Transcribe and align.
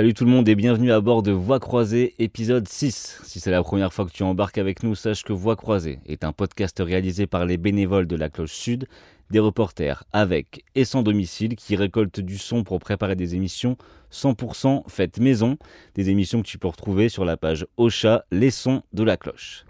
Salut 0.00 0.14
tout 0.14 0.24
le 0.24 0.30
monde 0.30 0.48
et 0.48 0.54
bienvenue 0.54 0.92
à 0.92 1.02
bord 1.02 1.22
de 1.22 1.30
Voix 1.30 1.60
Croisée, 1.60 2.14
épisode 2.18 2.66
6. 2.66 3.20
Si 3.22 3.38
c'est 3.38 3.50
la 3.50 3.62
première 3.62 3.92
fois 3.92 4.06
que 4.06 4.12
tu 4.12 4.22
embarques 4.22 4.56
avec 4.56 4.82
nous, 4.82 4.94
sache 4.94 5.24
que 5.24 5.34
Voix 5.34 5.56
Croisée 5.56 5.98
est 6.06 6.24
un 6.24 6.32
podcast 6.32 6.80
réalisé 6.82 7.26
par 7.26 7.44
les 7.44 7.58
bénévoles 7.58 8.06
de 8.06 8.16
la 8.16 8.30
Cloche 8.30 8.54
Sud, 8.54 8.88
des 9.30 9.40
reporters 9.40 10.04
avec 10.14 10.64
et 10.74 10.86
sans 10.86 11.02
domicile 11.02 11.54
qui 11.54 11.76
récoltent 11.76 12.20
du 12.20 12.38
son 12.38 12.64
pour 12.64 12.78
préparer 12.78 13.14
des 13.14 13.34
émissions 13.34 13.76
100% 14.10 14.84
faites 14.88 15.20
maison, 15.20 15.58
des 15.96 16.08
émissions 16.08 16.40
que 16.40 16.48
tu 16.48 16.56
peux 16.56 16.68
retrouver 16.68 17.10
sur 17.10 17.26
la 17.26 17.36
page 17.36 17.66
Ocha, 17.76 18.24
les 18.32 18.50
sons 18.50 18.80
de 18.94 19.02
la 19.02 19.18
cloche. 19.18 19.66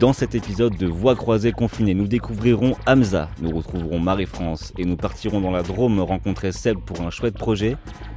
Dans 0.00 0.12
cet 0.12 0.34
épisode 0.34 0.76
de 0.76 0.86
Voix 0.86 1.14
croisée 1.14 1.52
confinée, 1.52 1.94
nous 1.94 2.08
découvrirons 2.08 2.74
Hamza, 2.84 3.28
nous 3.40 3.54
retrouverons 3.54 4.00
Marie-France 4.00 4.72
et 4.76 4.84
nous 4.84 4.96
partirons 4.96 5.40
dans 5.40 5.52
la 5.52 5.62
Drôme 5.62 6.00
rencontrer 6.00 6.50
Seb 6.50 6.78
pour 6.80 7.00
un 7.02 7.10
chouette 7.10 7.38
projet. 7.38 7.76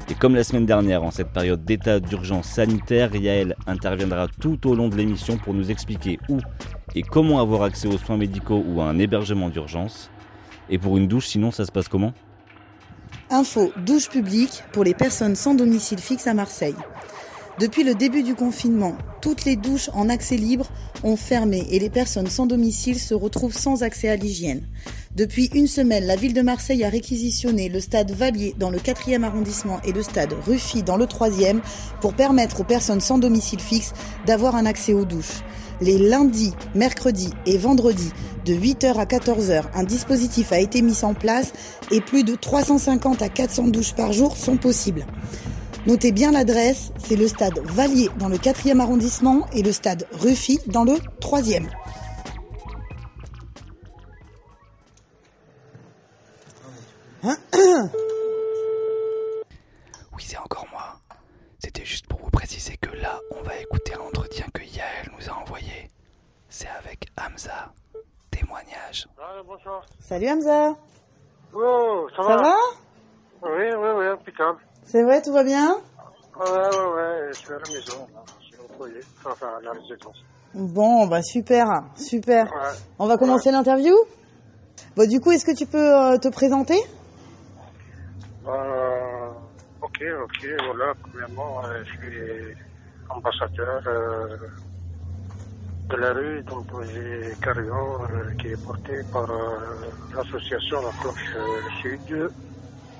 Et 0.10 0.16
comme 0.16 0.34
la 0.34 0.44
semaine 0.44 0.66
dernière, 0.66 1.04
en 1.04 1.12
cette 1.12 1.32
période 1.32 1.64
d'état 1.66 2.00
d'urgence 2.00 2.48
sanitaire, 2.48 3.16
Yael 3.16 3.56
interviendra 3.68 4.28
tout 4.28 4.68
au 4.68 4.74
long 4.74 4.90
de 4.90 4.96
l'émission 4.96 5.38
pour 5.38 5.54
nous 5.54 5.70
expliquer 5.70 6.18
où 6.30 6.40
et 6.96 7.04
comment 7.04 7.40
avoir 7.40 7.62
accès 7.62 7.88
aux 7.88 8.00
soins 8.00 8.18
médicaux 8.18 8.64
ou 8.68 8.82
à 8.82 8.86
un 8.86 8.98
hébergement 8.98 9.50
d'urgence. 9.50 10.10
Et 10.72 10.80
pour 10.80 10.98
une 10.98 11.08
douche, 11.08 11.28
sinon, 11.28 11.52
ça 11.52 11.64
se 11.64 11.72
passe 11.72 11.88
comment? 11.88 12.14
Info 13.30 13.72
douche 13.86 14.10
publique 14.10 14.64
pour 14.72 14.84
les 14.84 14.96
personnes 14.96 15.36
sans 15.36 15.54
domicile 15.54 16.00
fixe 16.00 16.26
à 16.26 16.34
Marseille. 16.34 16.76
Depuis 17.60 17.84
le 17.84 17.96
début 17.96 18.22
du 18.22 18.36
confinement, 18.36 18.96
toutes 19.20 19.44
les 19.44 19.56
douches 19.56 19.90
en 19.96 20.10
accès 20.10 20.38
libre 20.38 20.68
ont 21.04 21.16
fermé 21.16 21.66
et 21.72 21.80
les 21.80 21.90
personnes 21.90 22.28
sans 22.28 22.46
domicile 22.46 23.00
se 23.00 23.16
retrouvent 23.16 23.58
sans 23.58 23.82
accès 23.82 24.10
à 24.10 24.16
l'hygiène. 24.16 24.62
Depuis 25.16 25.50
une 25.56 25.66
semaine, 25.66 26.06
la 26.06 26.16
ville 26.16 26.36
de 26.36 26.44
Marseille 26.44 26.84
a 26.84 26.90
réquisitionné 26.90 27.68
le 27.68 27.80
stade 27.80 28.12
Valier 28.12 28.54
dans 28.60 28.70
le 28.70 28.78
4e 28.78 29.24
arrondissement 29.24 29.80
et 29.84 29.92
le 29.92 30.04
stade 30.04 30.36
Ruffy 30.46 30.84
dans 30.84 30.98
le 30.98 31.06
3e 31.06 31.62
pour 32.00 32.14
permettre 32.14 32.62
aux 32.62 32.64
personnes 32.64 33.02
sans 33.02 33.18
domicile 33.18 33.60
fixe 33.60 33.94
d'avoir 34.28 34.56
un 34.56 34.68
accès 34.68 34.94
aux 34.94 35.06
douches. 35.06 35.42
Les 35.82 35.98
lundis, 35.98 36.54
mercredis 36.76 37.32
et 37.48 37.58
vendredis 37.58 38.12
de 38.46 38.54
8h 38.54 39.00
à 39.00 39.06
14h, 39.06 39.64
un 39.74 39.84
dispositif 39.84 40.52
a 40.52 40.60
été 40.60 40.84
mis 40.84 41.04
en 41.04 41.16
place 41.16 41.54
et 41.90 42.02
plus 42.02 42.24
de 42.24 42.36
350 42.36 43.24
à 43.24 43.30
400 43.30 43.70
douches 43.70 43.96
par 43.96 44.14
jour 44.14 44.38
sont 44.38 44.58
possibles. 44.58 45.08
Notez 45.88 46.12
bien 46.12 46.34
l'adresse, 46.34 46.92
c'est 46.98 47.16
le 47.16 47.30
stade 47.30 47.60
Valier 47.60 48.10
dans 48.20 48.28
le 48.28 48.36
4e 48.36 48.82
arrondissement 48.82 49.48
et 49.54 49.64
le 49.64 49.72
stade 49.72 50.06
Ruffy 50.12 50.60
dans 50.68 50.84
le 50.84 50.96
3e. 51.22 51.66
Oui, 60.14 60.24
c'est 60.26 60.38
encore 60.38 60.68
moi. 60.72 61.00
C'était 61.60 61.86
juste 61.86 62.08
pour 62.08 62.20
vous 62.20 62.32
préciser 62.32 62.76
que 62.76 62.94
là, 62.98 63.22
on 63.40 63.42
va 63.44 63.58
écouter 63.58 63.94
un 63.94 64.02
entretien 64.02 64.46
que 64.54 64.64
Yael 64.64 65.10
nous 65.18 65.30
a 65.30 65.34
envoyé. 65.36 65.90
C'est 66.50 66.68
avec 66.68 67.08
Hamza. 67.18 67.72
Témoignage. 68.30 69.08
Ah, 69.18 69.42
bonsoir. 69.46 69.86
Salut 70.02 70.28
Hamza, 70.28 70.76
Oh, 71.54 72.10
ça, 72.14 72.24
ça 72.24 72.36
va? 72.36 72.56
Oui, 73.44 73.70
oui, 73.74 73.90
oui, 73.96 74.08
impeccable. 74.08 74.60
C'est 74.88 75.04
vrai, 75.04 75.22
tout 75.22 75.34
va 75.34 75.44
bien 75.44 75.76
Ouais, 76.40 76.46
ouais, 76.46 76.94
ouais, 76.96 77.30
je 77.34 77.40
suis 77.40 77.52
à 77.52 77.58
la 77.60 77.74
maison, 77.74 78.08
là. 78.14 78.24
je 78.40 78.46
suis 78.46 78.56
au 78.58 78.78
foyer, 78.78 79.04
enfin 79.26 79.48
à 79.58 79.62
la 79.62 79.72
résidence. 79.72 80.24
Bon, 80.54 81.08
bah 81.08 81.22
super, 81.22 81.66
super. 81.98 82.46
Ouais. 82.46 82.78
On 82.98 83.06
va 83.06 83.18
commencer 83.18 83.52
l'interview 83.52 83.94
Bon, 84.96 85.06
du 85.10 85.20
coup, 85.20 85.32
est-ce 85.32 85.46
que 85.46 85.56
tu 85.56 85.66
peux 85.66 85.94
euh, 85.94 86.18
te 86.18 86.30
présenter? 86.30 86.78
Euh, 88.48 89.30
ok, 89.82 90.04
ok, 90.24 90.48
voilà, 90.68 90.94
premièrement, 91.04 91.66
euh, 91.66 91.84
je 91.84 92.08
suis 92.08 92.56
ambassadeur 93.10 93.82
euh, 93.88 94.38
de 95.90 95.96
la 95.98 96.14
rue 96.14 96.44
d'un 96.44 96.62
projet 96.64 97.36
Carillon 97.42 98.00
qui 98.40 98.48
est 98.50 98.64
porté 98.64 98.94
par 99.12 99.28
l'association 100.16 100.82
La 100.82 100.92
Cloche 101.02 101.38
Sud. 101.82 102.32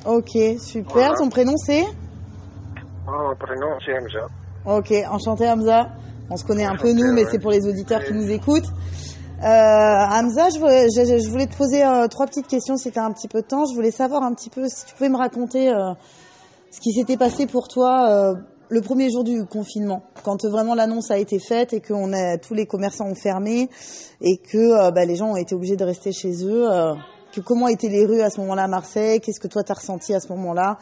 Ok, 0.06 0.38
super. 0.60 0.94
Voilà. 0.94 1.16
Ton 1.16 1.30
prénom 1.30 1.58
c'est 1.58 1.84
Mon 3.06 3.36
prénom, 3.36 3.68
c'est 3.86 3.98
Hamza. 3.98 4.28
Ok, 4.66 4.94
enchanté 5.10 5.50
Hamza. 5.50 5.88
On 6.30 6.36
se 6.36 6.44
connaît 6.44 6.66
un 6.66 6.76
peu 6.76 6.92
nous, 6.92 7.14
mais 7.14 7.24
ouais. 7.24 7.30
c'est 7.32 7.40
pour 7.40 7.52
les 7.52 7.66
auditeurs 7.66 8.04
qui 8.04 8.14
nous 8.14 8.30
écoutent. 8.30 8.68
Euh, 9.40 9.46
Hamza, 9.46 10.50
je 10.50 10.60
voulais, 10.60 10.88
je, 10.90 11.20
je 11.24 11.30
voulais 11.30 11.46
te 11.46 11.56
poser 11.56 11.86
euh, 11.86 12.08
trois 12.08 12.26
petites 12.26 12.48
questions 12.48 12.76
si 12.76 12.92
tu 12.92 12.98
as 12.98 13.06
un 13.06 13.12
petit 13.12 13.28
peu 13.28 13.42
de 13.42 13.48
temps. 13.48 13.66
Je 13.66 13.76
voulais 13.76 13.92
savoir 13.92 14.24
un 14.24 14.34
petit 14.34 14.50
peu 14.50 14.68
si 14.68 14.86
tu 14.86 14.96
pouvais 14.96 15.10
me 15.10 15.18
raconter 15.18 15.70
euh, 15.70 15.94
ce 16.72 16.82
qui 16.82 16.92
s'était 16.92 17.18
passé 17.18 17.46
pour 17.46 17.68
toi 17.68 18.10
euh, 18.10 18.34
le 18.70 18.82
premier 18.82 19.10
jour 19.12 19.24
du 19.24 19.46
confinement, 19.46 20.02
quand 20.24 20.44
vraiment 20.46 20.74
l'annonce 20.74 21.12
a 21.12 21.18
été 21.18 21.40
faite 21.40 21.72
et 21.72 21.80
que 21.80 21.94
on 21.94 22.12
a, 22.14 22.38
tous 22.38 22.56
les 22.56 22.66
commerçants 22.66 23.08
ont 23.08 23.16
fermé 23.16 23.70
et 24.22 24.38
que 24.38 24.92
bah, 24.92 25.06
les 25.06 25.16
gens 25.16 25.32
ont 25.32 25.38
été 25.38 25.56
obligés 25.56 25.78
de 25.78 25.86
rester 25.86 26.12
chez 26.12 26.44
eux. 26.44 26.68
Comment 27.46 27.68
étaient 27.68 27.90
les 27.90 28.06
rues 28.06 28.22
à 28.22 28.30
ce 28.30 28.40
moment-là 28.42 28.64
à 28.64 28.68
Marseille 28.68 29.22
Qu'est-ce 29.22 29.40
que 29.40 29.48
toi 29.48 29.64
t'as 29.64 29.76
ressenti 29.76 30.14
à 30.14 30.20
ce 30.20 30.30
moment-là? 30.30 30.78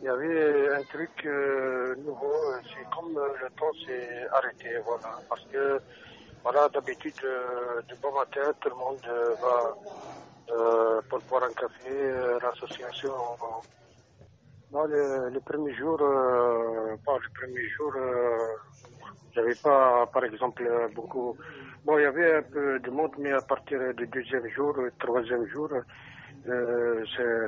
Il 0.00 0.04
y 0.04 0.08
avait 0.08 0.74
un 0.74 0.82
truc 0.84 1.10
euh, 1.26 1.96
nouveau, 1.96 2.32
c'est 2.62 2.88
comme 2.94 3.18
euh, 3.18 3.28
le 3.42 3.50
temps 3.50 3.72
s'est 3.84 4.28
arrêté, 4.32 4.78
voilà. 4.86 5.18
Parce 5.28 5.44
que, 5.52 5.80
voilà, 6.44 6.68
d'habitude, 6.68 7.14
euh, 7.24 7.82
du 7.88 7.96
bon 7.96 8.12
matin, 8.12 8.52
tout 8.60 8.68
le 8.68 8.76
monde 8.76 9.00
euh, 9.08 9.34
va 9.42 9.74
pour 11.10 11.18
boire 11.28 11.42
un 11.42 11.52
café, 11.52 12.10
l'association. 12.40 13.12
Moi, 14.70 14.86
le, 14.86 15.40
premier 15.40 15.74
jour, 15.74 15.98
j'avais 19.34 19.54
pas, 19.56 20.06
par 20.12 20.24
exemple, 20.24 20.62
beaucoup. 20.94 21.36
Bon, 21.84 21.98
il 21.98 22.02
y 22.02 22.06
avait 22.06 22.36
un 22.36 22.42
peu 22.42 22.78
de 22.80 22.90
monde, 22.90 23.14
mais 23.18 23.32
à 23.32 23.42
partir 23.42 23.94
du 23.94 24.06
deuxième 24.08 24.48
jour, 24.48 24.76
troisième 24.98 25.46
jour, 25.46 25.70
euh, 26.48 27.04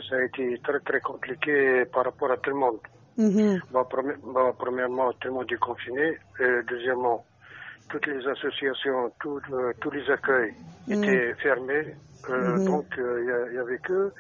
ça 0.08 0.16
a 0.16 0.22
été 0.22 0.58
très 0.62 0.80
très 0.80 1.00
compliqué 1.00 1.84
par 1.86 2.04
rapport 2.04 2.30
à 2.30 2.36
tout 2.38 2.50
le 2.50 2.56
monde. 2.56 2.80
Premi- 3.90 4.16
bon, 4.22 4.52
premièrement, 4.54 5.12
tout 5.14 5.28
le 5.28 5.34
monde 5.34 5.52
est 5.52 5.56
confiné. 5.58 6.18
Et 6.40 6.62
deuxièmement, 6.68 7.24
toutes 7.88 8.06
les 8.06 8.26
associations, 8.26 9.12
tout, 9.20 9.40
euh, 9.52 9.72
tous 9.80 9.90
les 9.90 10.08
accueils 10.10 10.54
Mhm. 10.86 10.94
étaient 10.94 11.34
fermés. 11.34 11.96
Euh, 12.28 12.58
Mhm. 12.58 12.64
Donc, 12.64 12.86
il 12.96 13.24
y 13.26 13.32
a- 13.32 13.46
il 13.48 13.54
y, 13.54 13.58
avait 13.58 13.78
que... 13.78 14.12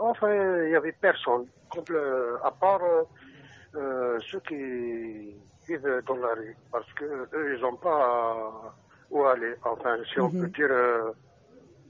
enfin, 0.00 0.32
il 0.64 0.70
y 0.70 0.76
avait 0.76 0.92
personne, 0.92 1.46
à 2.42 2.50
part 2.52 2.80
ceux 4.30 4.40
qui 4.48 5.36
vivent 5.68 6.02
dans 6.06 6.16
la 6.16 6.34
rue. 6.34 6.56
Parce 6.70 6.90
que 6.94 7.04
eux, 7.04 7.56
ils 7.56 7.62
n'ont 7.62 7.76
pas 7.76 8.74
où 9.10 9.24
aller. 9.24 9.54
Enfin, 9.64 9.96
si 10.12 10.20
on 10.20 10.28
Mhm. 10.30 10.40
peut 10.40 10.48
dire, 10.48 10.68
euh, 10.70 11.12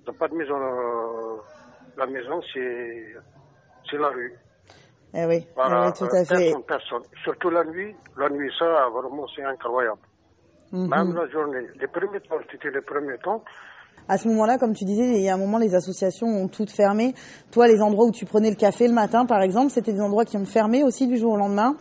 ils 0.06 0.10
n'ont 0.10 0.14
pas 0.16 0.28
de 0.28 0.34
maison. 0.34 0.56
euh, 0.56 1.36
la 1.96 2.06
maison, 2.06 2.40
c'est 2.52 3.96
la 3.96 4.08
rue. 4.08 4.36
Eh 5.16 5.26
oui, 5.26 5.46
Voilà, 5.54 5.84
eh 5.84 5.86
oui, 5.86 5.92
tout 5.96 6.04
euh, 6.04 6.18
à 6.20 6.24
fait. 6.24 6.34
personne, 6.50 6.62
personne. 6.64 7.02
Surtout 7.22 7.50
la 7.50 7.64
nuit. 7.64 7.94
La 8.16 8.28
nuit, 8.28 8.50
ça, 8.58 8.88
vraiment, 8.88 9.26
c'est 9.34 9.44
incroyable. 9.44 10.00
Mhm. 10.72 10.88
Même 10.88 11.14
la 11.14 11.28
journée. 11.28 11.68
Les 11.80 11.86
premiers 11.86 12.20
temps, 12.20 12.38
c'était 12.50 12.70
les 12.70 12.80
premiers 12.80 13.18
temps. 13.18 13.44
À 14.08 14.18
ce 14.18 14.26
moment-là, 14.28 14.58
comme 14.58 14.74
tu 14.74 14.84
disais, 14.84 15.04
il 15.14 15.22
y 15.22 15.28
a 15.30 15.34
un 15.34 15.38
moment, 15.38 15.58
les 15.58 15.74
associations 15.74 16.26
ont 16.26 16.48
toutes 16.48 16.70
fermé. 16.72 17.14
Toi, 17.52 17.68
les 17.68 17.80
endroits 17.80 18.06
où 18.06 18.10
tu 18.10 18.26
prenais 18.26 18.50
le 18.50 18.56
café 18.56 18.88
le 18.88 18.92
matin, 18.92 19.24
par 19.24 19.40
exemple, 19.40 19.70
c'était 19.70 19.92
des 19.92 20.00
endroits 20.00 20.24
qui 20.24 20.36
ont 20.36 20.44
fermé 20.44 20.82
aussi 20.82 21.06
du 21.06 21.16
jour 21.16 21.34
au 21.34 21.36
lendemain? 21.36 21.76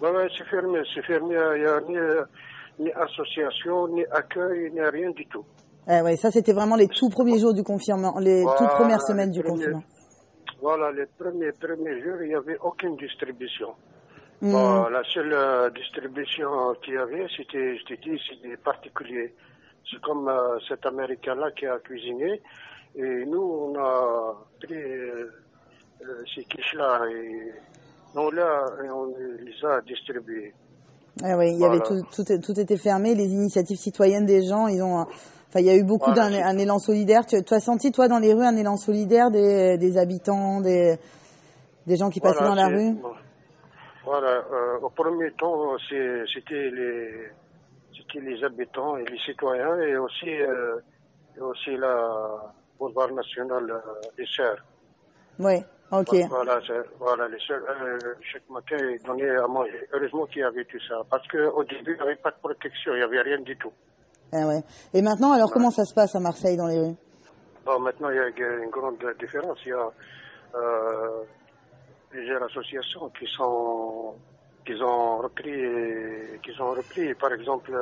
Ouais, 0.00 0.28
c'est 0.36 0.44
fermé. 0.44 0.80
C'est 0.94 1.02
fermé. 1.02 1.34
Il 1.56 1.60
n'y 1.62 1.66
a 1.66 1.80
ni, 1.80 2.84
ni 2.84 2.92
association, 2.92 3.88
ni 3.88 4.04
accueil, 4.10 4.70
ni 4.72 4.80
rien 4.80 5.10
du 5.10 5.26
tout. 5.26 5.44
eh 5.88 6.00
ouais, 6.02 6.16
Ça, 6.16 6.30
c'était 6.30 6.52
vraiment 6.52 6.76
les 6.76 6.88
tout 6.88 7.08
premiers 7.08 7.38
jours 7.38 7.54
du 7.54 7.62
confinement, 7.62 8.18
les 8.18 8.44
toutes 8.58 8.68
premières 8.78 9.02
semaines 9.02 9.30
du 9.30 9.42
premiers- 9.42 9.56
confinement. 9.64 9.82
Voilà, 10.60 10.90
les 10.92 11.06
premiers, 11.18 11.52
premiers 11.52 12.00
jours, 12.02 12.16
il 12.22 12.28
n'y 12.28 12.34
avait 12.34 12.58
aucune 12.58 12.96
distribution. 12.96 13.74
Bon, 14.42 14.88
la 14.88 15.02
seule 15.14 15.32
euh, 15.32 15.70
distribution 15.70 16.74
qu'il 16.82 16.94
y 16.94 16.98
avait, 16.98 17.26
c'était, 17.36 17.76
je 17.78 17.84
te 17.84 17.94
dis, 18.02 18.20
c'est 18.28 18.46
des 18.46 18.56
particuliers. 18.58 19.34
C'est 19.90 20.00
comme 20.02 20.28
euh, 20.28 20.58
cet 20.68 20.84
Américain-là 20.84 21.50
qui 21.52 21.66
a 21.66 21.78
cuisiné. 21.78 22.42
Et 22.96 23.24
nous, 23.26 23.40
on 23.72 23.78
a 23.78 24.34
pris 24.60 24.74
euh, 24.74 25.30
euh, 26.02 26.22
ces 26.34 26.44
quiches-là 26.44 27.02
et 27.10 27.52
on, 28.16 28.28
on 28.28 29.14
les 29.40 29.68
a 29.68 29.80
distribués. 29.82 30.54
Eh 31.24 31.34
oui, 31.34 31.52
il 31.52 31.58
y 31.58 31.64
avait 31.64 31.80
tout, 31.80 32.02
tout, 32.14 32.24
tout 32.24 32.60
était 32.60 32.76
fermé. 32.76 33.14
Les 33.14 33.28
initiatives 33.28 33.78
citoyennes 33.78 34.26
des 34.26 34.42
gens, 34.42 34.66
ils 34.66 34.82
ont, 34.82 34.98
enfin, 35.00 35.60
il 35.60 35.66
y 35.66 35.70
a 35.70 35.76
eu 35.76 35.84
beaucoup 35.84 36.12
Voilà, 36.12 36.30
d'un 36.30 36.58
élan 36.58 36.78
solidaire. 36.78 37.24
Tu, 37.24 37.42
tu 37.42 37.54
as 37.54 37.60
senti 37.60 37.90
toi 37.90 38.08
dans 38.08 38.18
les 38.18 38.34
rues 38.34 38.44
un 38.44 38.56
élan 38.56 38.76
solidaire 38.76 39.30
des, 39.30 39.78
des 39.78 39.96
habitants, 39.96 40.60
des, 40.60 40.98
des 41.86 41.96
gens 41.96 42.10
qui 42.10 42.20
passaient 42.20 42.44
Voilà, 42.44 42.64
dans 42.64 42.70
la 42.70 42.76
rue? 42.76 42.96
Voilà, 44.04 44.44
euh, 44.52 44.78
au 44.82 44.90
premier 44.90 45.32
temps, 45.32 45.76
c'était 45.88 46.70
les, 46.70 47.30
les 48.14 48.44
habitants 48.44 48.96
et 48.98 49.04
les 49.04 49.18
citoyens 49.18 49.80
et 49.80 49.96
aussi, 49.96 50.30
euh, 50.30 50.78
et 51.36 51.40
aussi 51.40 51.76
la, 51.76 52.52
boulevard 52.78 53.12
national 53.12 53.70
euh, 53.70 53.78
des 54.16 54.26
Sœurs. 54.26 54.64
Oui, 55.38 55.62
ok. 55.92 56.14
Voilà, 56.28 56.60
voilà 56.98 57.28
les 57.28 57.38
chaque 57.38 58.48
matin, 58.50 58.76
ils 58.78 59.02
donnaient 59.04 59.36
à 59.36 59.46
manger. 59.46 59.88
Heureusement 59.92 60.26
qu'il 60.26 60.40
y 60.40 60.44
avait 60.44 60.64
tout 60.64 60.80
ça, 60.88 60.96
parce 61.10 61.26
qu'au 61.28 61.64
début, 61.64 61.92
il 61.92 61.96
n'y 61.96 62.02
avait 62.02 62.16
pas 62.16 62.30
de 62.30 62.36
protection, 62.42 62.92
il 62.94 62.98
n'y 62.98 63.02
avait 63.02 63.22
rien 63.22 63.40
du 63.40 63.56
tout. 63.56 63.72
Eh 64.32 64.44
ouais. 64.44 64.62
Et 64.92 65.02
maintenant, 65.02 65.32
alors, 65.32 65.50
comment 65.52 65.70
ça 65.70 65.84
se 65.84 65.94
passe 65.94 66.14
à 66.14 66.20
Marseille 66.20 66.56
dans 66.56 66.66
les 66.66 66.78
rues? 66.78 66.96
Bon, 67.64 67.78
Maintenant, 67.80 68.10
il 68.10 68.16
y 68.16 68.20
a 68.20 68.28
une 68.28 68.70
grande 68.70 68.98
différence. 69.18 69.58
Il 69.64 69.70
y 69.70 69.72
a 69.72 69.90
plusieurs 72.10 72.42
associations 72.42 73.10
qui 73.18 73.26
sont 73.36 74.14
qu'ils 74.66 74.82
ont 74.82 75.18
repris, 75.18 75.62
qu'ils 76.42 76.60
ont 76.60 76.72
repris, 76.72 77.14
par 77.14 77.32
exemple, 77.32 77.72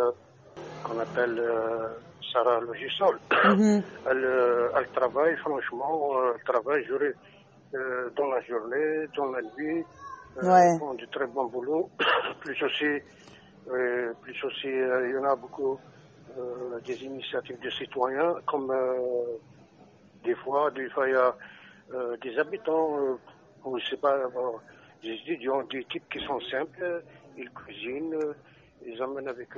qu'on 0.85 0.99
appelle 1.01 1.39
euh, 1.39 1.89
Sarah 2.33 2.61
Logisol. 2.61 3.19
Mhm. 3.45 3.83
elle, 4.11 4.25
euh, 4.25 4.69
elle, 4.77 4.89
travaille, 4.89 5.37
franchement, 5.39 6.11
euh, 6.19 6.33
elle 6.35 6.45
travaille 6.45 6.87
dans 8.17 8.27
la 8.31 8.41
journée, 8.43 9.07
dans 9.17 9.31
la 9.31 9.43
nuit. 9.57 9.85
Ouais. 10.43 10.79
font 10.79 10.95
du 10.95 11.07
très 11.09 11.27
bon 11.27 11.47
boulot. 11.47 11.91
plus 12.41 12.61
aussi, 12.63 13.01
plus 13.67 14.45
aussi, 14.45 14.67
il 14.69 15.13
y 15.15 15.19
en 15.19 15.25
a 15.25 15.37
beaucoup 15.37 15.79
des 16.85 17.05
initiatives 17.05 17.61
de 17.61 17.71
citoyens, 17.71 18.35
comme 18.47 18.75
des 20.25 20.35
fois, 20.35 20.71
des 20.73 20.89
fois, 20.91 21.09
il 21.09 21.13
y 21.13 21.17
a 21.17 21.37
des 22.21 22.37
habitants, 22.39 23.19
ou 23.65 23.79
je 23.79 23.91
sais 23.91 23.97
pas, 23.97 24.17
des 25.03 25.13
étudiants, 25.13 25.63
des 25.65 25.85
types 25.85 26.09
qui 26.11 26.19
sont 26.27 26.41
simples, 26.51 27.03
ils 27.37 27.51
cuisinent, 27.51 28.19
ils 28.87 29.01
amènent 29.03 29.29
avec 29.29 29.49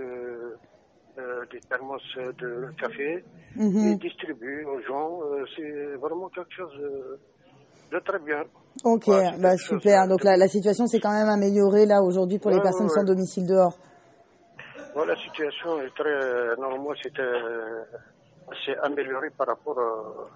euh, 1.18 1.46
des 1.50 1.60
thermos 1.60 2.02
de 2.38 2.68
café 2.78 3.24
mhm. 3.54 3.92
et 3.92 3.96
distribuent 3.96 4.64
aux 4.64 4.82
gens. 4.82 5.22
Euh, 5.22 5.46
c'est 5.56 5.94
vraiment 5.94 6.28
quelque 6.28 6.52
chose 6.52 7.18
de 7.92 7.98
très 8.00 8.18
bien. 8.18 8.42
Ok, 8.84 9.06
bah, 9.40 9.56
super. 9.56 10.06
Donc 10.08 10.24
la, 10.24 10.36
la 10.36 10.48
situation 10.48 10.86
s'est 10.86 11.00
quand 11.00 11.12
même 11.12 11.28
améliorée 11.28 11.86
là 11.86 12.02
aujourd'hui 12.02 12.38
pour 12.38 12.50
les 12.50 12.60
personnes 12.60 12.88
sans 12.88 13.04
domicile 13.04 13.46
dehors. 13.46 13.78
la 14.94 15.16
situation 15.16 15.80
est 15.80 15.94
très. 15.96 16.56
Normalement, 16.60 16.92
c'était 17.02 17.22
c'est 18.64 18.76
amélioré 18.78 19.28
par 19.36 19.48
rapport 19.48 19.76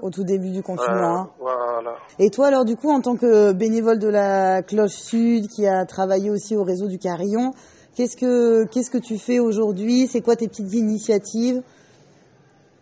au 0.01 0.11
tout 0.11 0.25
début 0.25 0.51
du 0.51 0.63
confinement. 0.63 1.21
Hein. 1.21 1.31
Voilà. 1.39 1.95
Et 2.19 2.29
toi 2.31 2.49
alors 2.49 2.65
du 2.65 2.75
coup 2.75 2.91
en 2.91 3.01
tant 3.01 3.15
que 3.17 3.53
bénévole 3.53 4.01
de 4.01 4.09
la 4.09 4.63
Cloche 4.63 4.97
Sud 4.97 5.47
qui 5.47 5.65
a 5.65 5.85
travaillé 5.87 6.29
aussi 6.29 6.57
au 6.57 6.65
réseau 6.65 6.89
du 6.89 6.99
Carillon, 6.99 7.53
Qu'est-ce 7.97 8.17
que 8.17 8.65
qu'est-ce 8.67 8.91
que 8.91 8.99
tu 8.99 9.19
fais 9.19 9.41
aujourd'hui? 9.41 10.07
C'est 10.07 10.21
quoi 10.21 10.37
tes 10.37 10.49
petites 10.49 10.73
initiatives? 10.73 11.63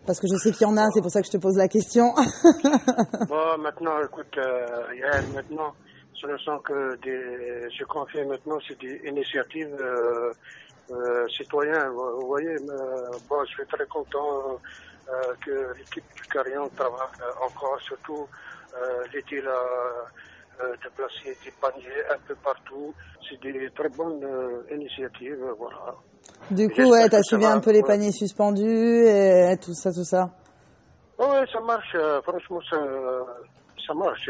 Parce 0.09 0.21
que 0.21 0.25
je 0.27 0.37
sais 0.37 0.51
qu'il 0.51 0.65
y 0.65 0.65
en 0.65 0.75
a, 0.75 0.89
c'est 0.89 1.01
pour 1.01 1.11
ça 1.11 1.21
que 1.21 1.27
je 1.27 1.33
te 1.33 1.37
pose 1.37 1.55
la 1.55 1.67
question. 1.67 2.15
bon, 3.29 3.57
maintenant, 3.59 4.01
écoute, 4.03 4.35
euh, 4.39 5.21
maintenant, 5.35 5.75
ce 6.15 6.25
ne 6.25 6.35
sont 6.39 6.57
que 6.65 6.95
des, 6.95 7.69
ce 7.69 7.83
qu'on 7.83 8.07
maintenant, 8.27 8.57
c'est 8.67 8.79
des 8.79 8.99
initiatives 9.07 9.77
euh, 9.79 10.33
euh, 10.89 11.27
citoyennes. 11.27 11.89
Vous 11.89 12.25
voyez, 12.25 12.55
bon, 13.29 13.45
je 13.45 13.51
suis 13.51 13.67
très 13.67 13.85
content 13.85 14.59
que 15.45 15.77
l'équipe 15.77 16.05
du 16.15 16.23
Carillon 16.23 16.67
travaille 16.69 17.07
encore, 17.45 17.79
surtout 17.81 18.27
l'été 19.13 19.41
là 19.41 19.61
de 20.59 20.89
placer 20.89 21.37
des 21.45 21.51
paniers 21.61 22.03
un 22.09 22.17
peu 22.27 22.33
partout. 22.43 22.95
C'est 23.29 23.39
des 23.41 23.69
très 23.75 23.89
bonnes 23.89 24.25
initiatives, 24.71 25.53
voilà. 25.55 25.93
Du 26.51 26.69
coup, 26.69 26.89
ouais, 26.89 27.07
t'as 27.09 27.21
suivi 27.21 27.45
un 27.45 27.59
peu 27.59 27.71
les 27.71 27.83
paniers 27.83 28.11
suspendus 28.11 29.05
et 29.05 29.55
tout 29.61 29.73
ça, 29.73 29.91
tout 29.91 30.03
ça. 30.03 30.29
Oui, 31.19 31.25
ça 31.51 31.59
marche. 31.61 31.95
Euh, 31.95 32.21
franchement, 32.21 32.59
ça, 32.69 32.77
ça 33.85 33.93
marche. 33.93 34.29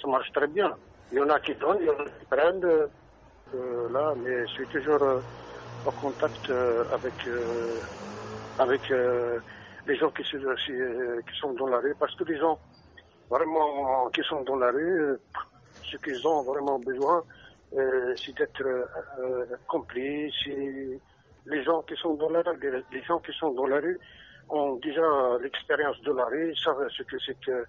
ça 0.00 0.08
marche 0.08 0.32
très 0.32 0.46
bien. 0.46 0.72
Il 1.12 1.18
y 1.18 1.20
en 1.20 1.28
a 1.28 1.38
qui 1.40 1.54
donnent, 1.54 1.78
il 1.80 1.86
y 1.86 1.90
en 1.90 1.94
a 1.94 2.04
qui 2.04 2.24
prennent. 2.30 2.88
là, 3.92 4.14
mais 4.16 4.46
je 4.46 4.52
suis 4.52 4.66
toujours 4.68 5.02
en 5.84 5.90
contact 5.90 6.50
avec 6.92 7.14
avec 8.58 8.82
les 9.86 9.96
gens 9.96 10.10
qui, 10.10 10.22
qui 10.22 11.38
sont 11.40 11.52
dans 11.54 11.66
la 11.68 11.78
rue 11.78 11.94
parce 11.98 12.14
que 12.14 12.24
les 12.24 12.38
gens 12.38 12.58
vraiment 13.30 14.08
qui 14.10 14.22
sont 14.22 14.42
dans 14.42 14.56
la 14.56 14.70
rue, 14.70 15.16
ce 15.90 15.96
qu'ils 15.98 16.26
ont 16.26 16.42
vraiment 16.42 16.78
besoin, 16.78 17.22
euh, 17.76 18.14
c'est 18.16 18.36
d'être 18.36 18.62
euh, 18.62 19.46
compris. 19.66 20.32
Les 21.46 21.64
gens 21.64 21.82
qui 21.82 21.94
sont 21.96 22.14
dans 22.14 22.30
la 22.30 22.42
rue, 22.42 22.84
les 22.92 23.02
gens 23.02 23.18
qui 23.20 23.32
sont 23.32 23.52
dans 23.52 23.66
la 23.66 23.80
rue 23.80 23.98
ont 24.50 24.76
déjà 24.76 25.02
l'expérience 25.40 26.00
de 26.02 26.12
la 26.12 26.24
rue, 26.26 26.54
savent 26.56 26.88
ce 26.90 27.02
que 27.02 27.16
c'est 27.24 27.38
que 27.40 27.64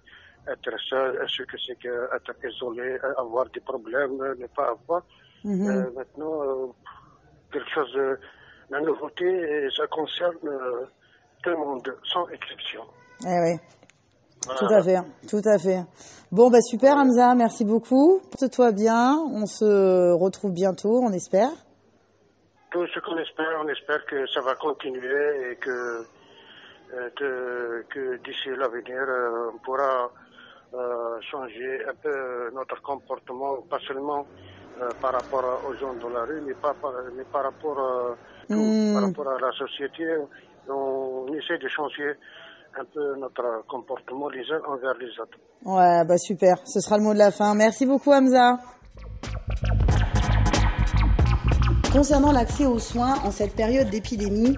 être 0.48 0.78
seul, 0.88 1.24
ce 1.28 1.42
que 1.42 1.56
c'est 1.58 1.78
que 1.78 2.08
être 2.14 2.34
isolé, 2.44 2.98
avoir 3.18 3.46
des 3.50 3.60
problèmes, 3.60 4.16
ne 4.16 4.46
pas 4.46 4.70
avoir. 4.70 5.02
Mhm. 5.44 5.68
Euh, 5.68 5.90
maintenant, 5.94 6.74
quelque 7.52 7.70
chose, 7.70 8.18
la 8.70 8.80
nouveauté, 8.80 9.68
ça 9.76 9.86
concerne 9.86 10.38
tout 11.42 11.50
le 11.50 11.56
monde, 11.56 11.96
sans 12.04 12.28
exception. 12.28 12.82
Eh 13.26 13.38
oui. 13.44 13.79
Tout 14.42 14.72
à 14.72 14.82
fait, 14.82 14.98
tout 15.28 15.42
à 15.44 15.58
fait. 15.58 15.80
Bon, 16.32 16.48
bah 16.48 16.60
super 16.62 16.96
Hamza, 16.96 17.34
merci 17.34 17.64
beaucoup. 17.64 18.20
Porte-toi 18.30 18.72
bien, 18.72 19.16
on 19.32 19.44
se 19.44 20.12
retrouve 20.12 20.52
bientôt, 20.52 21.02
on 21.02 21.12
espère. 21.12 21.50
Tout 22.70 22.86
ce 22.86 23.00
qu'on 23.00 23.18
espère, 23.18 23.60
on 23.62 23.68
espère 23.68 24.04
que 24.06 24.26
ça 24.28 24.40
va 24.40 24.54
continuer 24.54 25.50
et 25.50 25.56
que, 25.56 26.06
euh, 26.94 27.82
que 27.90 28.16
d'ici 28.24 28.48
l'avenir, 28.56 29.02
euh, 29.08 29.50
on 29.54 29.58
pourra 29.58 30.10
euh, 30.72 31.20
changer 31.30 31.84
un 31.86 31.94
peu 32.02 32.50
notre 32.54 32.80
comportement, 32.80 33.56
pas 33.68 33.78
seulement 33.80 34.26
par 35.02 35.12
rapport 35.12 35.60
aux 35.68 35.74
gens 35.74 35.92
dans 35.94 36.08
la 36.08 36.24
rue, 36.24 36.40
mais, 36.40 36.54
pas 36.54 36.72
par, 36.72 36.92
mais 37.14 37.24
par, 37.24 37.42
rapport, 37.42 38.16
hmm. 38.48 38.94
par 38.94 39.02
rapport 39.02 39.28
à 39.28 39.38
la 39.38 39.52
société. 39.52 40.16
On 40.68 41.26
essaie 41.34 41.58
de 41.58 41.68
changer 41.68 42.14
un 42.78 42.84
peu 42.84 43.16
notre 43.18 43.64
comportement 43.68 44.28
les 44.28 44.42
uns 44.52 44.60
envers 44.68 44.94
les 44.94 45.08
autres. 45.20 45.38
Ouais, 45.64 46.04
bah 46.04 46.18
super, 46.18 46.58
ce 46.64 46.80
sera 46.80 46.98
le 46.98 47.04
mot 47.04 47.12
de 47.12 47.18
la 47.18 47.30
fin. 47.30 47.54
Merci 47.54 47.86
beaucoup 47.86 48.12
Hamza. 48.12 48.58
Concernant 51.92 52.30
l'accès 52.30 52.66
aux 52.66 52.78
soins 52.78 53.16
en 53.24 53.30
cette 53.30 53.56
période 53.56 53.90
d'épidémie, 53.90 54.56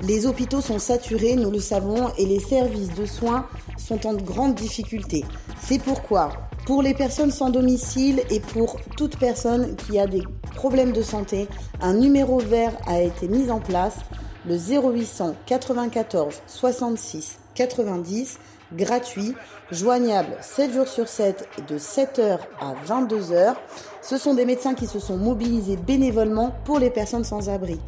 les 0.00 0.26
hôpitaux 0.26 0.62
sont 0.62 0.78
saturés, 0.78 1.36
nous 1.36 1.50
le 1.50 1.58
savons, 1.60 2.08
et 2.16 2.24
les 2.24 2.40
services 2.40 2.94
de 2.94 3.04
soins 3.04 3.46
sont 3.76 4.06
en 4.06 4.14
grande 4.14 4.54
difficulté. 4.54 5.24
C'est 5.58 5.82
pourquoi, 5.82 6.30
pour 6.64 6.82
les 6.82 6.94
personnes 6.94 7.30
sans 7.30 7.50
domicile 7.50 8.22
et 8.30 8.40
pour 8.40 8.80
toute 8.96 9.18
personne 9.18 9.76
qui 9.76 9.98
a 9.98 10.06
des 10.06 10.22
problèmes 10.54 10.92
de 10.92 11.02
santé, 11.02 11.48
un 11.82 11.92
numéro 11.92 12.38
vert 12.38 12.72
a 12.86 13.00
été 13.00 13.28
mis 13.28 13.50
en 13.50 13.60
place, 13.60 13.98
le 14.46 14.56
0800 14.56 15.34
94 15.44 16.40
66 16.46 17.38
90, 17.60 18.38
gratuit, 18.74 19.34
joignable 19.70 20.34
7 20.40 20.72
jours 20.72 20.88
sur 20.88 21.06
7 21.06 21.46
de 21.68 21.78
7h 21.78 22.38
à 22.58 22.74
22h. 22.86 23.54
Ce 24.00 24.16
sont 24.16 24.32
des 24.32 24.46
médecins 24.46 24.72
qui 24.74 24.86
se 24.86 24.98
sont 24.98 25.18
mobilisés 25.18 25.76
bénévolement 25.76 26.54
pour 26.64 26.78
les 26.78 26.88
personnes 26.88 27.24
sans 27.24 27.50
abri. 27.50 27.78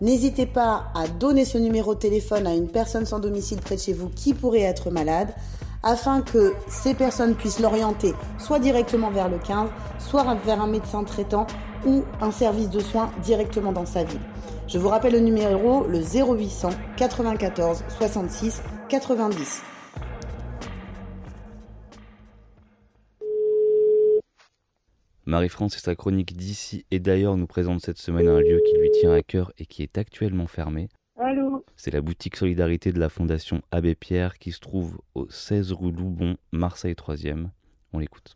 N'hésitez 0.00 0.46
pas 0.46 0.86
à 0.96 1.06
donner 1.06 1.44
ce 1.44 1.58
numéro 1.58 1.94
de 1.94 2.00
téléphone 2.00 2.48
à 2.48 2.54
une 2.54 2.68
personne 2.68 3.06
sans 3.06 3.20
domicile 3.20 3.60
près 3.60 3.76
de 3.76 3.80
chez 3.80 3.92
vous 3.92 4.08
qui 4.08 4.34
pourrait 4.34 4.62
être 4.62 4.90
malade 4.90 5.28
afin 5.84 6.22
que 6.22 6.52
ces 6.68 6.94
personnes 6.94 7.36
puissent 7.36 7.60
l'orienter 7.60 8.14
soit 8.38 8.58
directement 8.58 9.10
vers 9.10 9.28
le 9.28 9.38
15, 9.38 9.68
soit 10.00 10.24
vers 10.44 10.60
un 10.60 10.66
médecin 10.66 11.04
traitant 11.04 11.46
ou 11.86 12.02
un 12.20 12.32
service 12.32 12.68
de 12.68 12.80
soins 12.80 13.10
directement 13.22 13.72
dans 13.72 13.86
sa 13.86 14.02
ville. 14.02 14.20
Je 14.66 14.78
vous 14.78 14.88
rappelle 14.88 15.12
le 15.12 15.20
numéro, 15.20 15.84
le 15.86 16.00
0800 16.00 16.70
94 16.96 17.84
66 17.96 18.60
90. 18.90 19.64
Marie-France 25.26 25.76
et 25.76 25.78
sa 25.78 25.94
chronique 25.94 26.36
d'ici 26.36 26.84
et 26.90 26.98
d'ailleurs 26.98 27.36
nous 27.36 27.46
présente 27.46 27.82
cette 27.82 27.98
semaine 27.98 28.26
un 28.26 28.40
lieu 28.40 28.60
qui 28.66 28.76
lui 28.80 28.90
tient 28.90 29.12
à 29.12 29.22
cœur 29.22 29.52
et 29.58 29.66
qui 29.66 29.84
est 29.84 29.96
actuellement 29.96 30.48
fermé. 30.48 30.88
Allô 31.16 31.64
C'est 31.76 31.92
la 31.92 32.00
boutique 32.00 32.34
Solidarité 32.34 32.90
de 32.90 32.98
la 32.98 33.08
Fondation 33.08 33.62
Abbé 33.70 33.94
Pierre 33.94 34.38
qui 34.38 34.50
se 34.50 34.58
trouve 34.58 34.98
au 35.14 35.30
16 35.30 35.70
rue 35.70 35.92
Loubon, 35.92 36.36
Marseille 36.50 36.94
3e. 36.94 37.46
On 37.92 38.00
l'écoute. 38.00 38.34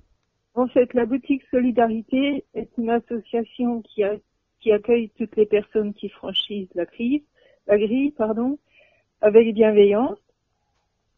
En 0.54 0.68
fait, 0.68 0.94
la 0.94 1.04
boutique 1.04 1.42
Solidarité 1.50 2.44
est 2.54 2.70
une 2.78 2.90
association 2.90 3.82
qui, 3.82 4.04
qui 4.60 4.70
accueille 4.70 5.10
toutes 5.18 5.34
les 5.34 5.46
personnes 5.46 5.94
qui 5.94 6.10
franchissent 6.10 6.72
la 6.76 6.86
crise, 6.86 7.22
la 7.66 7.76
grille, 7.76 8.12
pardon, 8.12 8.56
avec 9.20 9.52
bienveillance 9.52 10.18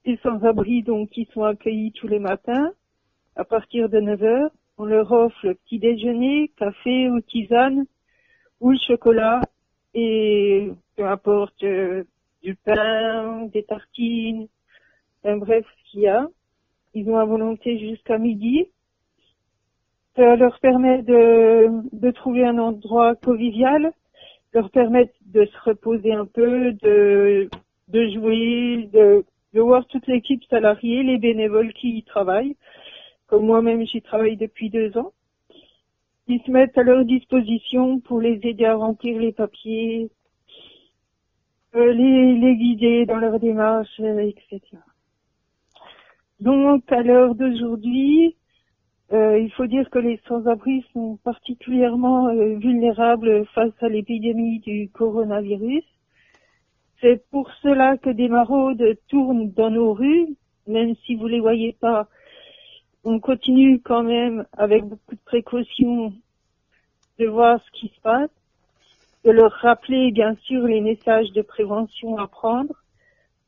les 0.06 0.16
sans-abri 0.18 0.82
donc 0.82 1.10
qui 1.10 1.28
sont 1.34 1.42
accueillis 1.42 1.92
tous 1.92 2.06
les 2.06 2.20
matins 2.20 2.72
à 3.34 3.44
partir 3.44 3.88
de 3.88 3.98
9 3.98 4.22
heures. 4.22 4.50
On 4.78 4.84
leur 4.84 5.10
offre 5.10 5.38
le 5.42 5.54
petit 5.54 5.78
déjeuner, 5.78 6.52
café 6.56 7.10
ou 7.10 7.20
tisane 7.20 7.86
ou 8.60 8.70
le 8.70 8.78
chocolat 8.78 9.42
et 9.94 10.70
peu 10.96 11.06
importe 11.06 11.62
euh, 11.64 12.04
du 12.42 12.54
pain, 12.54 13.46
des 13.52 13.64
tartines, 13.64 14.46
un 15.24 15.38
bref 15.38 15.66
ce 15.66 15.90
qu'il 15.90 16.00
y 16.02 16.08
a. 16.08 16.28
Ils 16.94 17.10
ont 17.10 17.18
à 17.18 17.24
volonté 17.24 17.78
jusqu'à 17.78 18.18
midi. 18.18 18.66
Ça 20.14 20.36
leur 20.36 20.60
permet 20.60 21.02
de, 21.02 21.68
de 21.92 22.10
trouver 22.10 22.46
un 22.46 22.58
endroit 22.58 23.16
convivial, 23.16 23.92
leur 24.54 24.70
permettre 24.70 25.12
de 25.26 25.44
se 25.44 25.58
reposer 25.68 26.12
un 26.12 26.26
peu, 26.26 26.72
de, 26.72 27.50
de 27.88 28.08
jouer, 28.08 28.88
de, 28.92 29.24
de 29.54 29.60
voir 29.60 29.86
toute 29.86 30.06
l'équipe 30.06 30.44
salariée, 30.44 31.02
les 31.02 31.18
bénévoles 31.18 31.72
qui 31.72 31.98
y 31.98 32.02
travaillent. 32.02 32.56
Comme 33.26 33.46
moi-même, 33.46 33.86
j'y 33.86 34.02
travaille 34.02 34.36
depuis 34.36 34.70
deux 34.70 34.96
ans. 34.98 35.12
Ils 36.28 36.42
se 36.42 36.50
mettent 36.50 36.76
à 36.76 36.82
leur 36.82 37.04
disposition 37.04 38.00
pour 38.00 38.20
les 38.20 38.40
aider 38.42 38.64
à 38.64 38.74
remplir 38.74 39.18
les 39.18 39.32
papiers, 39.32 40.10
euh, 41.74 41.92
les, 41.92 42.34
les 42.38 42.56
guider 42.56 43.06
dans 43.06 43.16
leur 43.16 43.38
démarche, 43.38 44.00
euh, 44.00 44.18
etc. 44.18 44.60
Donc, 46.40 46.90
à 46.92 47.02
l'heure 47.02 47.34
d'aujourd'hui, 47.34 48.36
euh, 49.12 49.38
il 49.38 49.50
faut 49.52 49.66
dire 49.66 49.88
que 49.90 50.00
les 50.00 50.20
sans-abri 50.26 50.84
sont 50.92 51.18
particulièrement 51.22 52.28
euh, 52.28 52.56
vulnérables 52.56 53.46
face 53.54 53.72
à 53.80 53.88
l'épidémie 53.88 54.58
du 54.60 54.90
coronavirus. 54.90 55.84
C'est 57.00 57.28
pour 57.30 57.50
cela 57.62 57.96
que 57.98 58.10
des 58.10 58.28
maraudes 58.28 58.96
tournent 59.08 59.50
dans 59.50 59.70
nos 59.70 59.92
rues, 59.92 60.28
même 60.66 60.94
si 61.04 61.14
vous 61.14 61.26
les 61.26 61.40
voyez 61.40 61.72
pas. 61.72 62.08
On 63.04 63.20
continue 63.20 63.80
quand 63.80 64.02
même 64.02 64.46
avec 64.56 64.84
beaucoup 64.84 65.14
de 65.14 65.24
précautions 65.24 66.12
de 67.18 67.26
voir 67.26 67.60
ce 67.64 67.70
qui 67.78 67.88
se 67.94 68.00
passe, 68.00 68.30
de 69.24 69.30
leur 69.30 69.52
rappeler 69.52 70.10
bien 70.10 70.36
sûr 70.42 70.66
les 70.66 70.80
messages 70.80 71.32
de 71.32 71.42
prévention 71.42 72.18
à 72.18 72.26
prendre, 72.26 72.74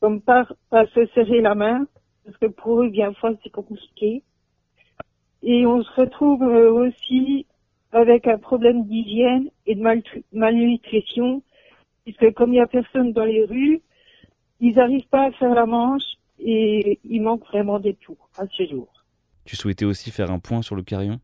comme 0.00 0.20
pas, 0.20 0.46
pas 0.70 0.86
se 0.86 1.06
serrer 1.06 1.40
la 1.40 1.54
main, 1.54 1.86
parce 2.24 2.36
que 2.38 2.46
pour 2.46 2.82
eux, 2.82 2.88
bien 2.88 3.12
fois, 3.14 3.32
c'est 3.42 3.50
compliqué. 3.50 4.22
Et 5.42 5.66
on 5.66 5.82
se 5.82 6.00
retrouve 6.00 6.42
euh, 6.42 6.70
aussi 6.70 7.46
avec 7.92 8.26
un 8.26 8.38
problème 8.38 8.84
d'hygiène 8.84 9.48
et 9.66 9.74
de 9.74 9.82
malnutrition, 10.32 11.42
puisque 12.08 12.32
comme 12.34 12.50
il 12.50 12.56
n'y 12.56 12.60
a 12.60 12.66
personne 12.66 13.12
dans 13.12 13.24
les 13.24 13.44
rues, 13.44 13.82
ils 14.60 14.74
n'arrivent 14.74 15.08
pas 15.08 15.26
à 15.26 15.32
faire 15.32 15.54
la 15.54 15.66
manche 15.66 16.16
et 16.38 17.00
il 17.04 17.20
manque 17.20 17.44
vraiment 17.46 17.78
des 17.78 17.94
tours 17.94 18.30
à 18.38 18.46
ce 18.46 18.66
jour. 18.66 18.88
Tu 19.44 19.56
souhaitais 19.56 19.84
aussi 19.84 20.10
faire 20.10 20.30
un 20.30 20.38
point 20.38 20.62
sur 20.62 20.74
le 20.74 20.82
carillon? 20.82 21.20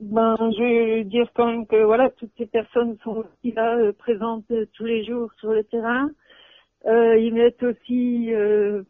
Ben, 0.00 0.36
je 0.38 0.98
veux 0.98 1.04
dire 1.04 1.30
quand 1.34 1.46
même 1.46 1.66
que 1.66 1.82
voilà, 1.82 2.08
toutes 2.10 2.32
ces 2.38 2.46
personnes 2.46 2.96
sont 3.02 3.16
aussi 3.16 3.52
là, 3.52 3.76
euh, 3.76 3.92
présentes 3.92 4.50
euh, 4.50 4.64
tous 4.74 4.84
les 4.84 5.04
jours 5.04 5.30
sur 5.40 5.52
le 5.52 5.64
terrain. 5.64 6.08
Euh, 6.86 7.18
ils 7.18 7.34
mettent 7.34 7.62
aussi 7.62 8.32
euh, 8.32 8.84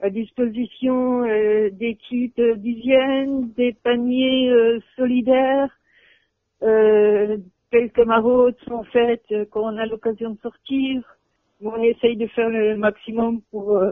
à 0.00 0.10
disposition 0.10 1.22
des 1.24 1.98
kits 2.08 2.32
d'hygiène, 2.56 3.50
des 3.56 3.72
paniers 3.72 4.52
solidaires. 4.96 5.70
Euh, 7.74 7.78
quelques 7.78 8.06
maraudes 8.06 8.56
sont 8.66 8.84
faites 8.84 9.24
euh, 9.32 9.44
quand 9.50 9.62
on 9.62 9.76
a 9.76 9.86
l'occasion 9.86 10.30
de 10.30 10.38
sortir. 10.40 11.02
On 11.62 11.82
essaye 11.82 12.16
de 12.16 12.26
faire 12.28 12.48
le 12.48 12.76
maximum 12.76 13.40
pour 13.50 13.76
euh, 13.76 13.90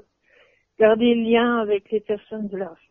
garder 0.78 1.14
le 1.14 1.22
lien 1.22 1.58
avec 1.60 1.90
les 1.90 2.00
personnes 2.00 2.48
de 2.48 2.58
la 2.58 2.68
rue. 2.68 2.90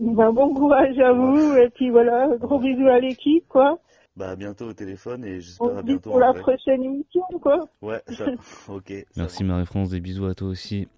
Ben, 0.00 0.32
bon 0.32 0.54
courage 0.54 0.98
à 0.98 1.12
vous 1.12 1.54
et 1.56 1.68
puis 1.70 1.90
voilà, 1.90 2.28
gros 2.38 2.58
bisous 2.58 2.88
à 2.88 2.98
l'équipe 2.98 3.46
quoi. 3.48 3.78
Bah 4.16 4.30
à 4.30 4.36
bientôt 4.36 4.66
au 4.66 4.72
téléphone 4.72 5.24
et 5.24 5.40
j'espère 5.40 5.76
à 5.76 5.82
bientôt 5.82 6.10
pour 6.10 6.18
la 6.18 6.32
vrai. 6.32 6.40
prochaine 6.40 6.82
émission 6.82 7.22
quoi. 7.42 7.68
Ouais, 7.82 8.00
ça. 8.08 8.24
ok. 8.68 8.92
Merci 9.16 9.44
Marie-France, 9.44 9.90
des 9.90 10.00
bisous 10.00 10.24
à 10.24 10.34
toi 10.34 10.48
aussi. 10.48 10.88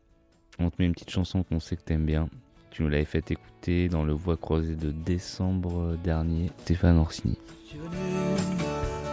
On 0.61 0.71
te 0.71 0.77
met 0.79 0.87
une 0.87 0.93
petite 0.93 1.11
chanson 1.11 1.43
qu'on 1.43 1.59
sait 1.59 1.77
que 1.77 1.83
t'aimes 1.83 2.07
bien. 2.07 2.29
Tu 2.71 2.83
nous 2.83 2.89
l'avais 2.89 3.05
fait 3.05 3.31
écouter 3.31 3.89
dans 3.89 4.05
le 4.05 4.13
Voix 4.13 4.37
croisée 4.37 4.77
de 4.77 4.93
décembre 4.93 5.97
dernier. 6.05 6.47
Stéphane 6.59 6.99
Orsini. 6.99 7.37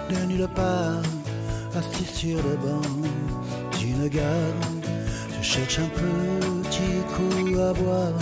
De 0.10 0.26
nulle 0.26 0.48
part, 0.56 1.04
assis 1.78 2.06
sur 2.06 2.38
le 2.38 2.56
banc 2.58 2.90
d'une 3.78 4.08
gare. 4.08 4.60
Je 5.42 5.46
cherche 5.46 5.80
un 5.80 5.90
petit 6.00 6.96
coup 7.14 7.60
à 7.60 7.74
boire 7.74 8.20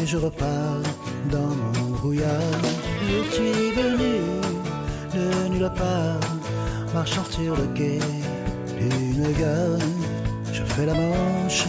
et 0.00 0.06
je 0.06 0.16
repars 0.16 0.82
dans 1.30 1.54
mon 1.72 1.90
brouillard. 1.96 2.62
Je 3.08 3.34
suis 3.34 3.70
venu 3.72 4.14
de 5.14 5.48
nulle 5.48 5.70
part, 5.76 6.20
marchant 6.94 7.24
sur 7.30 7.56
le 7.56 7.66
quai 7.74 7.98
d'une 8.78 9.32
gare. 9.32 9.78
Je 10.52 10.62
fais 10.62 10.86
la 10.86 10.94
manche 10.94 11.64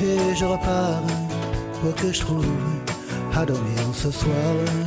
et 0.00 0.34
je 0.34 0.44
repars 0.44 1.02
pour 1.80 1.94
que 1.94 2.12
je 2.12 2.20
trouve 2.20 2.46
à 3.34 3.44
dormir 3.44 3.80
ce 3.92 4.10
soir. 4.10 4.83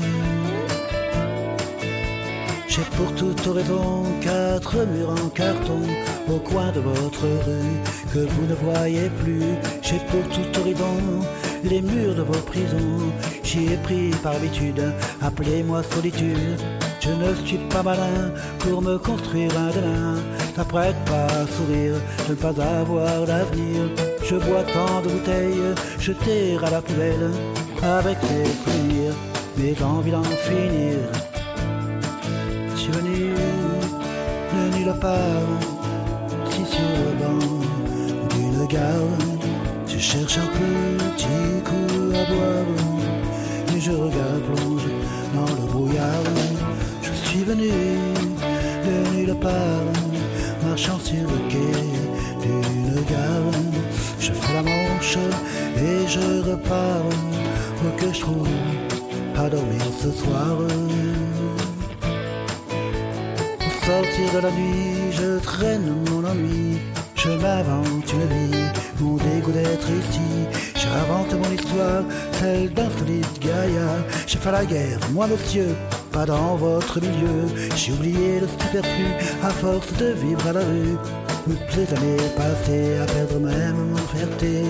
J'ai 2.77 2.84
pour 2.96 3.12
toute 3.15 3.55
raison 3.55 4.03
quatre 4.22 4.75
murs 4.86 5.10
en 5.10 5.29
carton 5.29 5.81
au 6.29 6.38
coin 6.38 6.72
de 6.72 6.79
votre 6.79 7.24
rue 7.24 7.81
que 8.13 8.19
vous 8.19 8.46
ne 8.46 8.53
voyez 8.53 9.10
plus. 9.19 9.41
J'ai 9.81 9.98
pour 10.12 10.22
toute 10.29 10.63
raison 10.63 10.96
les 11.63 11.81
murs 11.81 12.13
de 12.13 12.22
vos 12.22 12.39
prisons. 12.46 13.12
J'y 13.43 13.74
ai 13.74 13.77
pris 13.77 14.12
par 14.22 14.36
habitude, 14.36 14.93
appelez-moi 15.24 15.81
solitude. 15.81 16.60
Je 17.00 17.10
ne 17.10 17.34
suis 17.48 17.57
pas 17.69 17.81
malin 17.81 18.31
pour 18.60 18.84
me 18.84 19.00
construire 19.00 19.57
un 19.57 19.72
demain. 19.72 20.22
T'apprête 20.55 21.03
pas 21.05 21.25
à 21.25 21.48
sourire 21.48 21.96
de 22.27 22.34
ne 22.34 22.36
pas 22.36 22.62
avoir 22.79 23.25
d'avenir. 23.25 23.89
Je 24.24 24.36
bois 24.36 24.63
tant 24.72 25.01
de 25.01 25.10
bouteilles 25.15 25.74
jetées 26.00 26.57
à 26.63 26.69
la 26.69 26.81
poubelle 26.84 27.31
avec 27.81 28.17
les 28.22 28.46
souvenirs, 28.46 29.15
mes 29.57 29.84
envies 29.84 30.12
d'en 30.12 30.22
finir. 30.24 31.26
Si 36.49 36.65
sur 36.65 36.89
le 37.05 37.13
banc 37.21 37.45
d'une 38.33 38.65
gare, 38.67 39.13
je 39.87 39.97
cherche 39.99 40.37
un 40.39 40.47
petit 40.47 41.61
coup 41.63 42.15
à 42.15 42.25
boire, 42.31 43.75
et 43.75 43.79
je 43.79 43.91
regarde 43.91 44.41
plonge 44.41 44.87
dans 45.35 45.45
le 45.45 45.71
brouillard. 45.71 46.23
Je 47.03 47.11
suis 47.29 47.43
venu 47.43 47.69
de 47.69 49.15
nulle 49.15 49.35
part, 49.35 49.85
marchant 50.67 50.99
sur 50.99 51.21
le 51.21 51.49
quai 51.49 51.71
d'une 52.41 53.03
gare. 53.05 53.53
Je 54.19 54.31
fais 54.31 54.53
la 54.53 54.63
manche 54.63 55.17
et 55.77 56.07
je 56.07 56.49
repars, 56.49 57.09
que 57.97 58.13
je 58.13 58.19
trouve 58.21 58.47
à 59.35 59.47
dormir 59.47 59.81
ce 60.01 60.11
soir. 60.11 60.57
Sortir 63.88 64.34
de 64.34 64.39
la 64.39 64.51
nuit, 64.51 65.13
je 65.13 65.39
traîne 65.39 65.96
mon 66.10 66.25
ennui. 66.27 66.77
Je 67.15 67.29
m'invente 67.29 68.12
une 68.12 68.27
vie, 68.27 68.65
mon 69.00 69.15
dégoût 69.15 69.53
d'être 69.53 69.88
ici. 69.89 70.29
J'invente 70.75 71.34
mon 71.34 71.50
histoire, 71.56 72.03
celle 72.34 72.74
d'un 72.74 72.89
solide 72.98 73.25
gaillard. 73.39 74.03
J'ai 74.27 74.39
fait 74.39 74.51
la 74.51 74.65
guerre, 74.65 75.00
moi 75.13 75.27
monsieur, 75.27 75.74
pas 76.12 76.25
dans 76.25 76.58
votre 76.58 77.00
milieu. 77.00 77.48
J'ai 77.77 77.94
oublié 77.94 78.41
le 78.41 78.48
superflu 78.60 79.08
à 79.41 79.51
force 79.51 79.94
de 79.94 80.08
vivre 80.08 80.46
à 80.48 80.51
la 80.51 80.65
rue. 80.65 80.98
Toutes 81.46 81.75
les 81.77 81.94
années 81.98 82.29
passées 82.36 82.98
à 83.01 83.06
perdre 83.06 83.39
même 83.39 83.91
mon 83.91 84.17
fierté. 84.17 84.63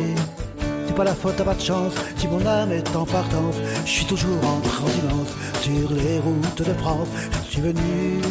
C'est 0.86 0.96
pas 0.96 1.06
la 1.06 1.16
faute 1.16 1.42
à 1.42 1.44
pas 1.44 1.56
de 1.56 1.62
chance 1.62 1.94
si 2.18 2.28
mon 2.28 2.46
âme 2.46 2.72
est 2.72 2.96
en 2.96 3.06
partance. 3.06 3.56
Je 3.84 3.90
suis 3.90 4.06
toujours 4.06 4.46
en 4.46 4.60
transhumance 4.60 5.34
sur 5.62 5.92
les 5.92 6.20
routes 6.20 6.62
de 6.62 6.74
France. 6.76 7.08
Je 7.48 7.50
suis 7.50 7.62
venu 7.62 8.22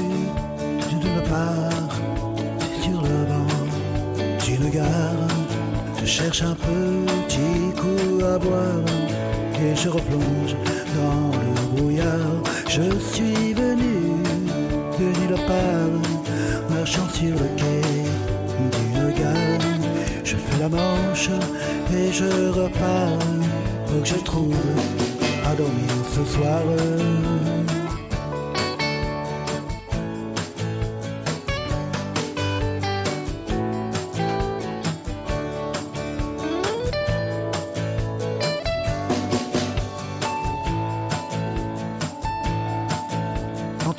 part, 1.28 1.94
sur 2.82 3.00
le 3.02 3.24
banc 3.30 3.52
d'une 4.44 4.70
gare. 4.70 5.28
Je 6.00 6.06
cherche 6.06 6.42
un 6.42 6.54
petit 6.54 7.74
coup 7.80 8.24
à 8.24 8.38
boire 8.38 8.84
et 9.60 9.74
je 9.74 9.88
replonge 9.88 10.54
dans 10.98 11.30
le 11.42 11.76
brouillard. 11.76 12.42
Je 12.68 12.98
suis 12.98 13.52
venu 13.54 13.94
de 14.98 15.04
nulle 15.18 15.40
part, 15.46 15.96
marchant 16.70 17.08
sur 17.12 17.34
le 17.34 17.48
quai 17.60 17.80
d'une 18.74 19.12
gare. 19.20 19.66
Je 20.24 20.36
fais 20.36 20.58
la 20.60 20.68
manche 20.68 21.30
et 21.92 22.12
je 22.12 22.50
repars 22.50 23.18
pour 23.86 24.02
que 24.02 24.08
je 24.08 24.16
trouve 24.16 24.54
à 25.44 25.54
dormir 25.54 25.90
ce 26.14 26.24
soir. 26.34 26.62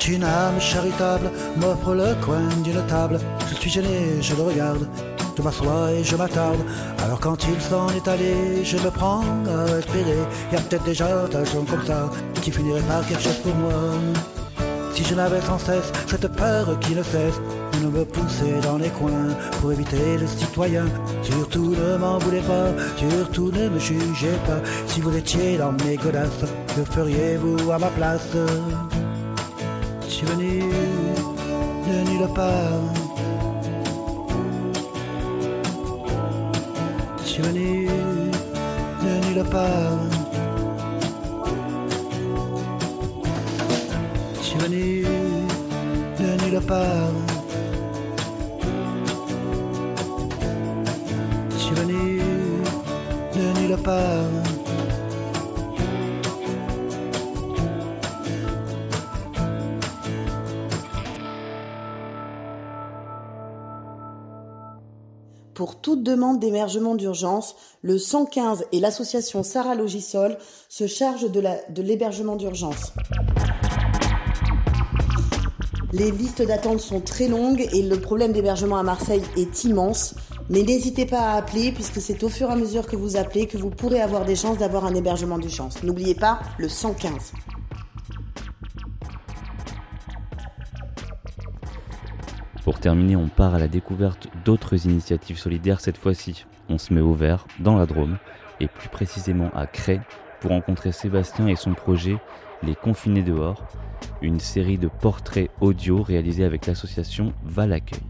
Une 0.08 0.24
âme 0.24 0.60
charitable 0.60 1.30
m'offre 1.56 1.94
le 1.94 2.14
coin 2.24 2.42
d'une 2.64 2.82
table, 2.86 3.20
je 3.48 3.54
suis 3.54 3.70
gêné, 3.70 4.20
je 4.20 4.34
le 4.34 4.42
regarde. 4.42 4.88
Je 5.36 5.42
m'assois 5.42 5.92
et 5.92 6.02
je 6.02 6.16
m'attarde. 6.16 6.58
Alors 7.04 7.20
quand 7.20 7.36
il 7.44 7.60
s'en 7.60 7.88
est 7.90 8.08
allé, 8.08 8.64
je 8.64 8.76
me 8.76 8.90
prends 8.90 9.22
à 9.46 9.78
espérer. 9.78 10.18
Y 10.52 10.56
a 10.56 10.60
peut-être 10.60 10.82
déjà 10.82 11.06
un 11.06 11.44
gens 11.44 11.64
comme 11.64 11.86
ça 11.86 12.10
qui 12.42 12.50
finirait 12.50 12.80
par 12.82 13.06
quelque 13.06 13.22
chose 13.22 13.38
pour 13.44 13.54
moi. 13.54 13.72
Si 14.94 15.04
je 15.04 15.14
n'avais 15.14 15.40
sans 15.40 15.60
cesse 15.60 15.92
cette 16.08 16.26
peur 16.32 16.76
qui 16.80 16.96
ne 16.96 17.04
cesse 17.04 17.40
de 17.80 17.86
me 17.86 18.04
pousser 18.04 18.54
dans 18.64 18.78
les 18.78 18.88
coins 18.88 19.28
pour 19.60 19.70
éviter 19.70 20.16
le 20.18 20.26
citoyen. 20.26 20.86
Surtout 21.22 21.70
ne 21.76 21.96
m'en 21.96 22.18
voulez 22.18 22.40
pas, 22.40 22.70
surtout 22.96 23.52
ne 23.52 23.68
me 23.68 23.78
jugez 23.78 24.36
pas. 24.44 24.60
Si 24.88 25.00
vous 25.00 25.16
étiez 25.16 25.56
dans 25.56 25.70
mes 25.84 25.96
godasses, 25.96 26.46
que 26.74 26.82
feriez-vous 26.82 27.70
à 27.70 27.78
ma 27.78 27.88
place? 27.88 28.36
Suis 30.18 30.26
venu 30.26 30.62
de 31.86 32.10
nulle 32.10 32.28
part. 32.34 32.82
Je 37.22 37.28
suis 37.28 37.42
venu 37.42 37.86
de 39.04 39.26
nulle 39.26 39.44
part. 39.48 40.18
venu 44.58 45.04
de 46.18 46.44
nulle 46.44 46.60
part. 46.62 47.12
Je 51.50 51.58
suis 51.58 51.74
venu 51.74 52.20
de 53.34 53.60
nulle 53.60 53.76
part. 53.76 54.47
Pour 65.58 65.80
toute 65.80 66.04
demande 66.04 66.38
d'émergement 66.38 66.94
d'urgence, 66.94 67.56
le 67.82 67.98
115 67.98 68.66
et 68.70 68.78
l'association 68.78 69.42
Sarah 69.42 69.74
Logisol 69.74 70.38
se 70.68 70.86
chargent 70.86 71.28
de 71.28 71.82
l'hébergement 71.82 72.36
d'urgence. 72.36 72.92
Les 75.92 76.12
listes 76.12 76.42
d'attente 76.42 76.78
sont 76.78 77.00
très 77.00 77.26
longues 77.26 77.68
et 77.72 77.82
le 77.82 78.00
problème 78.00 78.32
d'hébergement 78.32 78.76
à 78.76 78.84
Marseille 78.84 79.24
est 79.36 79.64
immense. 79.64 80.14
Mais 80.48 80.62
n'hésitez 80.62 81.06
pas 81.06 81.32
à 81.32 81.38
appeler 81.38 81.72
puisque 81.72 82.00
c'est 82.00 82.22
au 82.22 82.28
fur 82.28 82.50
et 82.50 82.52
à 82.52 82.56
mesure 82.56 82.86
que 82.86 82.94
vous 82.94 83.16
appelez 83.16 83.48
que 83.48 83.58
vous 83.58 83.70
pourrez 83.70 84.00
avoir 84.00 84.24
des 84.24 84.36
chances 84.36 84.58
d'avoir 84.58 84.84
un 84.84 84.94
hébergement 84.94 85.38
d'urgence. 85.38 85.82
N'oubliez 85.82 86.14
pas 86.14 86.38
le 86.58 86.68
115. 86.68 87.32
Pour 92.68 92.80
terminer, 92.80 93.16
on 93.16 93.28
part 93.28 93.54
à 93.54 93.58
la 93.58 93.66
découverte 93.66 94.28
d'autres 94.44 94.84
initiatives 94.84 95.38
solidaires 95.38 95.80
cette 95.80 95.96
fois-ci. 95.96 96.44
On 96.68 96.76
se 96.76 96.92
met 96.92 97.00
au 97.00 97.14
vert, 97.14 97.46
dans 97.60 97.78
la 97.78 97.86
Drôme, 97.86 98.18
et 98.60 98.68
plus 98.68 98.90
précisément 98.90 99.50
à 99.54 99.66
Cray, 99.66 100.02
pour 100.42 100.50
rencontrer 100.50 100.92
Sébastien 100.92 101.46
et 101.46 101.56
son 101.56 101.72
projet 101.72 102.18
Les 102.62 102.74
Confinés 102.74 103.22
dehors, 103.22 103.66
une 104.20 104.38
série 104.38 104.76
de 104.76 104.88
portraits 105.00 105.50
audio 105.62 106.02
réalisés 106.02 106.44
avec 106.44 106.66
l'association 106.66 107.32
Val 107.42 107.72
Accueil. 107.72 108.02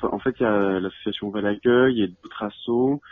En 0.00 0.18
fait, 0.20 0.34
il 0.40 0.44
y 0.44 0.46
a 0.46 0.80
l'association 0.80 1.28
Val 1.28 1.44
Accueil 1.44 2.04
et 2.04 2.08
d'autres 2.08 2.42
assos 2.42 3.02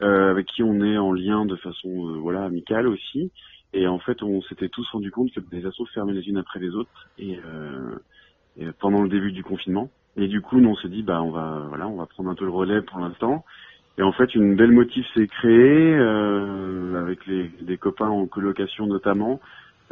euh, 0.00 0.30
avec 0.30 0.46
qui 0.46 0.62
on 0.62 0.82
est 0.82 0.96
en 0.96 1.12
lien 1.12 1.44
de 1.44 1.56
façon 1.56 1.90
euh, 1.90 2.18
voilà 2.20 2.44
amicale 2.44 2.88
aussi. 2.88 3.30
Et 3.74 3.86
en 3.86 3.98
fait, 3.98 4.22
on 4.22 4.42
s'était 4.42 4.68
tous 4.68 4.88
rendu 4.90 5.10
compte 5.10 5.32
que 5.32 5.40
des 5.40 5.64
assos 5.66 5.86
fermaient 5.94 6.12
les 6.12 6.28
unes 6.28 6.38
après 6.38 6.60
les 6.60 6.70
autres 6.70 7.08
et, 7.18 7.38
euh, 7.38 8.72
pendant 8.80 9.02
le 9.02 9.08
début 9.08 9.32
du 9.32 9.42
confinement. 9.42 9.90
Et 10.16 10.28
du 10.28 10.42
coup, 10.42 10.60
nous 10.60 10.68
on 10.68 10.76
s'est 10.76 10.90
dit 10.90 11.02
bah 11.02 11.22
on 11.22 11.30
va 11.30 11.64
voilà 11.68 11.88
on 11.88 11.96
va 11.96 12.04
prendre 12.06 12.28
un 12.28 12.34
peu 12.34 12.44
le 12.44 12.50
relais 12.50 12.82
pour 12.82 12.98
l'instant 13.00 13.44
et 13.98 14.02
en 14.02 14.12
fait, 14.12 14.34
une 14.34 14.56
belle 14.56 14.72
motif 14.72 15.06
s'est 15.14 15.26
créée 15.26 15.94
euh, 15.94 17.00
avec 17.00 17.26
les, 17.26 17.50
des 17.60 17.76
copains 17.76 18.08
en 18.08 18.26
colocation 18.26 18.86
notamment 18.86 19.40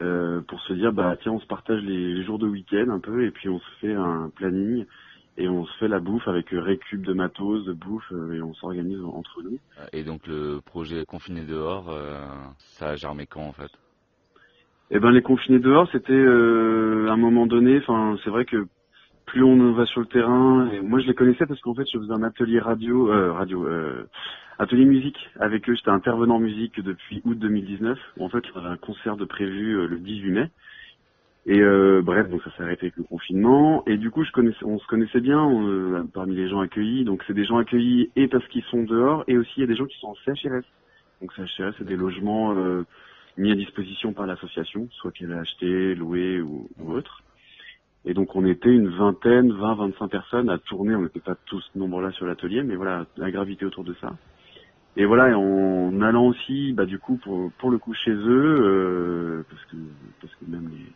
euh, 0.00 0.40
pour 0.40 0.60
se 0.62 0.72
dire 0.72 0.92
bah 0.92 1.16
tiens 1.22 1.32
on 1.32 1.40
se 1.40 1.46
partage 1.46 1.82
les, 1.82 2.22
jours 2.24 2.38
de 2.38 2.48
week-end 2.48 2.88
un 2.88 3.00
peu 3.00 3.24
et 3.24 3.30
puis 3.30 3.50
on 3.50 3.58
se 3.58 3.70
fait 3.80 3.92
un 3.92 4.30
planning 4.34 4.86
et 5.42 5.48
on 5.48 5.64
se 5.64 5.78
fait 5.78 5.88
la 5.88 6.00
bouffe 6.00 6.26
avec 6.28 6.48
récup 6.50 7.02
de 7.02 7.12
matos, 7.12 7.64
de 7.64 7.72
bouffe 7.72 8.12
euh, 8.12 8.34
et 8.34 8.42
on 8.42 8.54
s'organise 8.54 9.00
entre 9.04 9.42
nous. 9.42 9.58
Et 9.92 10.02
donc 10.04 10.26
le 10.26 10.60
projet 10.64 11.04
confiné 11.04 11.42
dehors, 11.42 11.94
ça 12.58 12.90
a 12.90 12.96
germé 12.96 13.26
quand 13.26 13.42
en 13.42 13.52
fait? 13.52 13.70
Eh 14.92 14.98
ben 14.98 15.10
les 15.12 15.22
confinés 15.22 15.60
dehors, 15.60 15.88
c'était 15.92 16.12
à 16.12 17.12
un 17.12 17.16
moment 17.16 17.46
donné. 17.46 17.78
Enfin 17.78 18.16
c'est 18.24 18.30
vrai 18.30 18.44
que 18.44 18.66
plus 19.30 19.44
on 19.44 19.72
va 19.72 19.86
sur 19.86 20.00
le 20.00 20.06
terrain, 20.06 20.68
et 20.72 20.80
moi 20.80 20.98
je 20.98 21.06
les 21.06 21.14
connaissais 21.14 21.46
parce 21.46 21.60
qu'en 21.60 21.74
fait 21.74 21.86
je 21.92 21.98
faisais 21.98 22.12
un 22.12 22.22
atelier 22.24 22.58
radio, 22.58 23.12
euh, 23.12 23.32
radio, 23.32 23.64
euh, 23.64 24.08
atelier 24.58 24.84
musique 24.84 25.18
avec 25.38 25.68
eux. 25.68 25.74
J'étais 25.76 25.90
intervenant 25.90 26.40
musique 26.40 26.80
depuis 26.80 27.22
août 27.24 27.38
2019. 27.38 27.96
en 28.18 28.28
fait 28.28 28.42
j'avais 28.52 28.66
un 28.66 28.76
concert 28.76 29.16
de 29.16 29.24
prévu 29.24 29.78
euh, 29.78 29.86
le 29.86 29.98
18 29.98 30.30
mai. 30.32 30.50
Et 31.46 31.58
euh, 31.58 32.02
bref, 32.02 32.28
donc 32.28 32.42
ça 32.42 32.50
s'est 32.56 32.62
arrêté 32.62 32.86
avec 32.86 32.96
le 32.96 33.04
confinement. 33.04 33.82
Et 33.86 33.96
du 33.96 34.10
coup, 34.10 34.24
je 34.24 34.30
on 34.64 34.78
se 34.78 34.86
connaissait 34.86 35.20
bien 35.20 35.50
euh, 35.50 36.04
parmi 36.12 36.34
les 36.34 36.48
gens 36.48 36.60
accueillis. 36.60 37.04
Donc 37.04 37.22
c'est 37.26 37.34
des 37.34 37.44
gens 37.44 37.58
accueillis 37.58 38.10
et 38.16 38.28
parce 38.28 38.46
qu'ils 38.48 38.64
sont 38.64 38.82
dehors, 38.82 39.24
et 39.26 39.38
aussi 39.38 39.52
il 39.56 39.60
y 39.60 39.64
a 39.64 39.66
des 39.66 39.76
gens 39.76 39.86
qui 39.86 39.98
sont 39.98 40.08
en 40.08 40.16
CHRS. 40.26 40.64
Donc 41.20 41.32
CHRS, 41.34 41.74
c'est 41.78 41.86
des 41.86 41.96
logements 41.96 42.54
mis 43.36 43.52
à 43.52 43.54
disposition 43.54 44.12
par 44.12 44.26
l'association, 44.26 44.88
soit 44.92 45.12
qu'elle 45.12 45.32
a 45.32 45.40
acheté, 45.40 45.94
loué 45.94 46.40
ou, 46.40 46.68
ou 46.78 46.92
autre. 46.92 47.22
Et 48.04 48.14
donc 48.14 48.34
on 48.34 48.46
était 48.46 48.72
une 48.72 48.88
vingtaine, 48.88 49.52
20, 49.52 49.74
25 49.74 50.08
personnes 50.08 50.50
à 50.50 50.58
tourner. 50.58 50.94
On 50.94 51.02
n'était 51.02 51.20
pas 51.20 51.36
tous 51.46 51.64
nombreux-là 51.74 52.12
sur 52.12 52.26
l'atelier, 52.26 52.62
mais 52.62 52.76
voilà, 52.76 53.06
la 53.16 53.30
gravité 53.30 53.66
autour 53.66 53.84
de 53.84 53.94
ça. 54.00 54.16
Et 54.96 55.04
voilà, 55.04 55.38
en 55.38 56.00
allant 56.00 56.26
aussi, 56.26 56.72
bah 56.72 56.86
du 56.86 56.98
coup 56.98 57.16
pour 57.18 57.52
pour 57.58 57.70
le 57.70 57.78
coup 57.78 57.94
chez 57.94 58.10
eux, 58.10 58.56
euh, 58.60 59.44
parce 59.48 59.64
que 59.66 59.76
parce 60.20 60.34
que 60.34 60.44
même 60.50 60.68
les, 60.70 60.86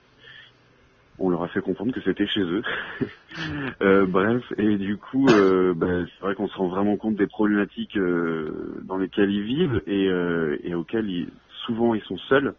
on 1.18 1.31
leur 1.31 1.42
a 1.42 1.48
fait 1.48 1.61
comprendre 1.61 1.92
que 1.92 2.00
c'était 2.03 2.27
chez 2.27 2.40
eux. 2.40 2.62
euh, 3.83 4.07
bref, 4.07 4.42
et 4.59 4.77
du 4.77 4.96
coup, 4.96 5.29
euh, 5.29 5.74
bah, 5.74 6.05
c'est 6.05 6.24
vrai 6.24 6.35
qu'on 6.35 6.48
se 6.48 6.57
rend 6.57 6.68
vraiment 6.68 6.96
compte 6.96 7.16
des 7.16 7.27
problématiques 7.27 7.96
euh, 7.96 8.81
dans 8.85 8.96
lesquelles 8.96 9.31
ils 9.31 9.42
vivent 9.42 9.83
et, 9.87 10.09
euh, 10.09 10.57
et 10.62 10.74
auxquelles 10.74 11.09
ils, 11.09 11.29
souvent 11.66 11.94
ils 11.94 12.03
sont 12.03 12.18
seuls 12.29 12.55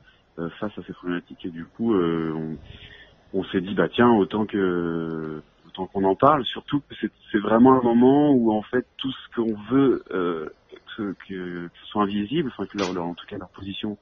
face 0.60 0.78
à 0.78 0.84
ces 0.86 0.94
problématiques. 0.94 1.46
Et 1.46 1.50
du 1.50 1.66
coup, 1.66 1.96
on, 1.96 2.58
on 3.34 3.44
s'est 3.46 3.62
dit 3.62 3.74
bah 3.74 3.88
tiens 3.88 4.12
autant 4.12 4.46
que 4.46 5.42
autant 5.68 5.88
qu'on 5.88 6.04
en 6.04 6.16
parle, 6.16 6.46
surtout 6.46 6.82
que 6.82 6.96
c'est 7.32 7.40
vraiment 7.40 7.80
un 7.80 7.84
moment 7.84 8.32
où 8.32 8.52
en 8.52 8.62
fait 8.62 8.86
tout 8.98 9.12
ce 9.12 9.36
qu'on 9.36 9.56
veut 9.70 10.04
euh, 10.12 10.50
que, 10.96 11.16
que, 11.28 11.70
ce 11.82 11.88
soit 11.88 12.04
invisible, 12.04 12.50
enfin 12.52 12.66
que 12.66 12.78
leur, 12.78 12.90
en 12.90 13.14
tout 13.14 13.26
cas 13.28 13.38
leur 13.38 13.50
position, 13.50 13.98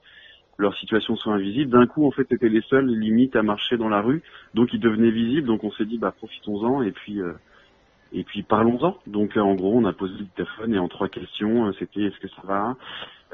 leur 0.58 0.76
situation 0.76 1.16
soit 1.16 1.34
invisible. 1.34 1.70
D'un 1.70 1.86
coup 1.86 2.06
en 2.06 2.10
fait 2.10 2.26
c'était 2.28 2.48
les 2.48 2.62
seuls 2.62 2.86
limites 2.86 3.36
à 3.36 3.42
marcher 3.42 3.76
dans 3.76 3.88
la 3.88 4.00
rue, 4.00 4.22
donc 4.54 4.72
ils 4.72 4.80
devenaient 4.80 5.10
visibles. 5.10 5.46
Donc 5.46 5.64
on 5.64 5.72
s'est 5.72 5.84
dit 5.84 5.98
bah 5.98 6.12
profitons-en 6.16 6.82
et 6.82 6.92
puis 6.92 7.20
euh, 7.20 7.32
et 8.12 8.24
puis 8.24 8.42
parlons-en. 8.42 8.96
Donc 9.06 9.36
en 9.36 9.54
gros 9.54 9.76
on 9.76 9.84
a 9.84 9.92
posé 9.92 10.14
le 10.18 10.26
téléphone 10.26 10.74
et 10.74 10.78
en 10.78 10.88
trois 10.88 11.08
questions 11.08 11.66
euh, 11.66 11.72
c'était 11.78 12.02
est-ce 12.02 12.18
que 12.18 12.28
ça 12.28 12.42
va? 12.44 12.76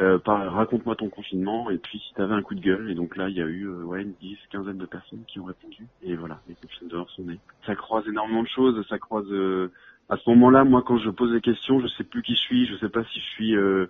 Euh, 0.01 0.19
raconte-moi 0.25 0.97
ton 0.97 1.11
confinement 1.11 1.69
et 1.69 1.77
puis 1.77 1.99
si 1.99 2.15
t'avais 2.15 2.33
un 2.33 2.41
coup 2.41 2.55
de 2.55 2.61
gueule. 2.61 2.91
Et 2.91 2.95
donc 2.95 3.17
là 3.17 3.29
il 3.29 3.37
y 3.37 3.43
a 3.43 3.47
eu 3.47 3.67
euh, 3.67 3.83
ouais 3.85 4.03
une 4.03 4.15
dix 4.21 4.39
quinzaine 4.51 4.79
de 4.79 4.87
personnes 4.87 5.25
qui 5.27 5.39
ont 5.41 5.45
répondu. 5.45 5.87
Et 6.03 6.17
voilà 6.17 6.41
les 6.49 6.55
confinés 6.55 6.91
dehors 6.91 7.11
sont 7.11 7.25
nés. 7.25 7.39
Ça 7.67 7.75
croise 7.75 8.07
énormément 8.09 8.43
de 8.43 8.49
choses. 8.49 8.83
Ça 8.89 8.99
croise 8.99 9.31
euh, 9.31 9.71
à 10.09 10.17
ce 10.17 10.31
moment-là 10.31 10.65
moi 10.65 10.83
quand 10.87 10.97
je 10.97 11.11
pose 11.11 11.33
des 11.33 11.43
questions 11.43 11.81
je 11.81 11.89
sais 11.89 12.05
plus 12.05 12.23
qui 12.23 12.35
je 12.35 12.41
suis. 12.41 12.67
Je 12.67 12.77
sais 12.77 12.89
pas 12.89 13.05
si 13.05 13.21
je 13.21 13.27
suis 13.27 13.57
euh, 13.57 13.87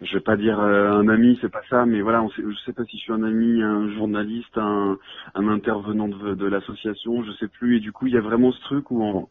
je 0.00 0.12
vais 0.14 0.20
pas 0.20 0.36
dire 0.36 0.60
un 0.60 1.08
ami 1.08 1.38
c'est 1.40 1.50
pas 1.50 1.62
ça 1.70 1.86
mais 1.86 2.02
voilà 2.02 2.22
on 2.22 2.28
sait, 2.30 2.42
je 2.42 2.56
sais 2.64 2.72
pas 2.72 2.84
si 2.84 2.98
je 2.98 3.02
suis 3.02 3.12
un 3.12 3.22
ami 3.22 3.62
un 3.62 3.90
journaliste 3.94 4.56
un, 4.58 4.98
intervenant 5.34 6.08
de, 6.08 6.34
de 6.34 6.46
l'association 6.46 7.24
je 7.24 7.32
sais 7.32 7.48
plus. 7.48 7.76
Et 7.76 7.80
du 7.80 7.92
coup 7.92 8.06
il 8.06 8.14
y 8.14 8.18
a 8.18 8.20
vraiment 8.20 8.52
ce 8.52 8.60
truc 8.62 8.90
où 8.90 9.02
en, 9.02 9.28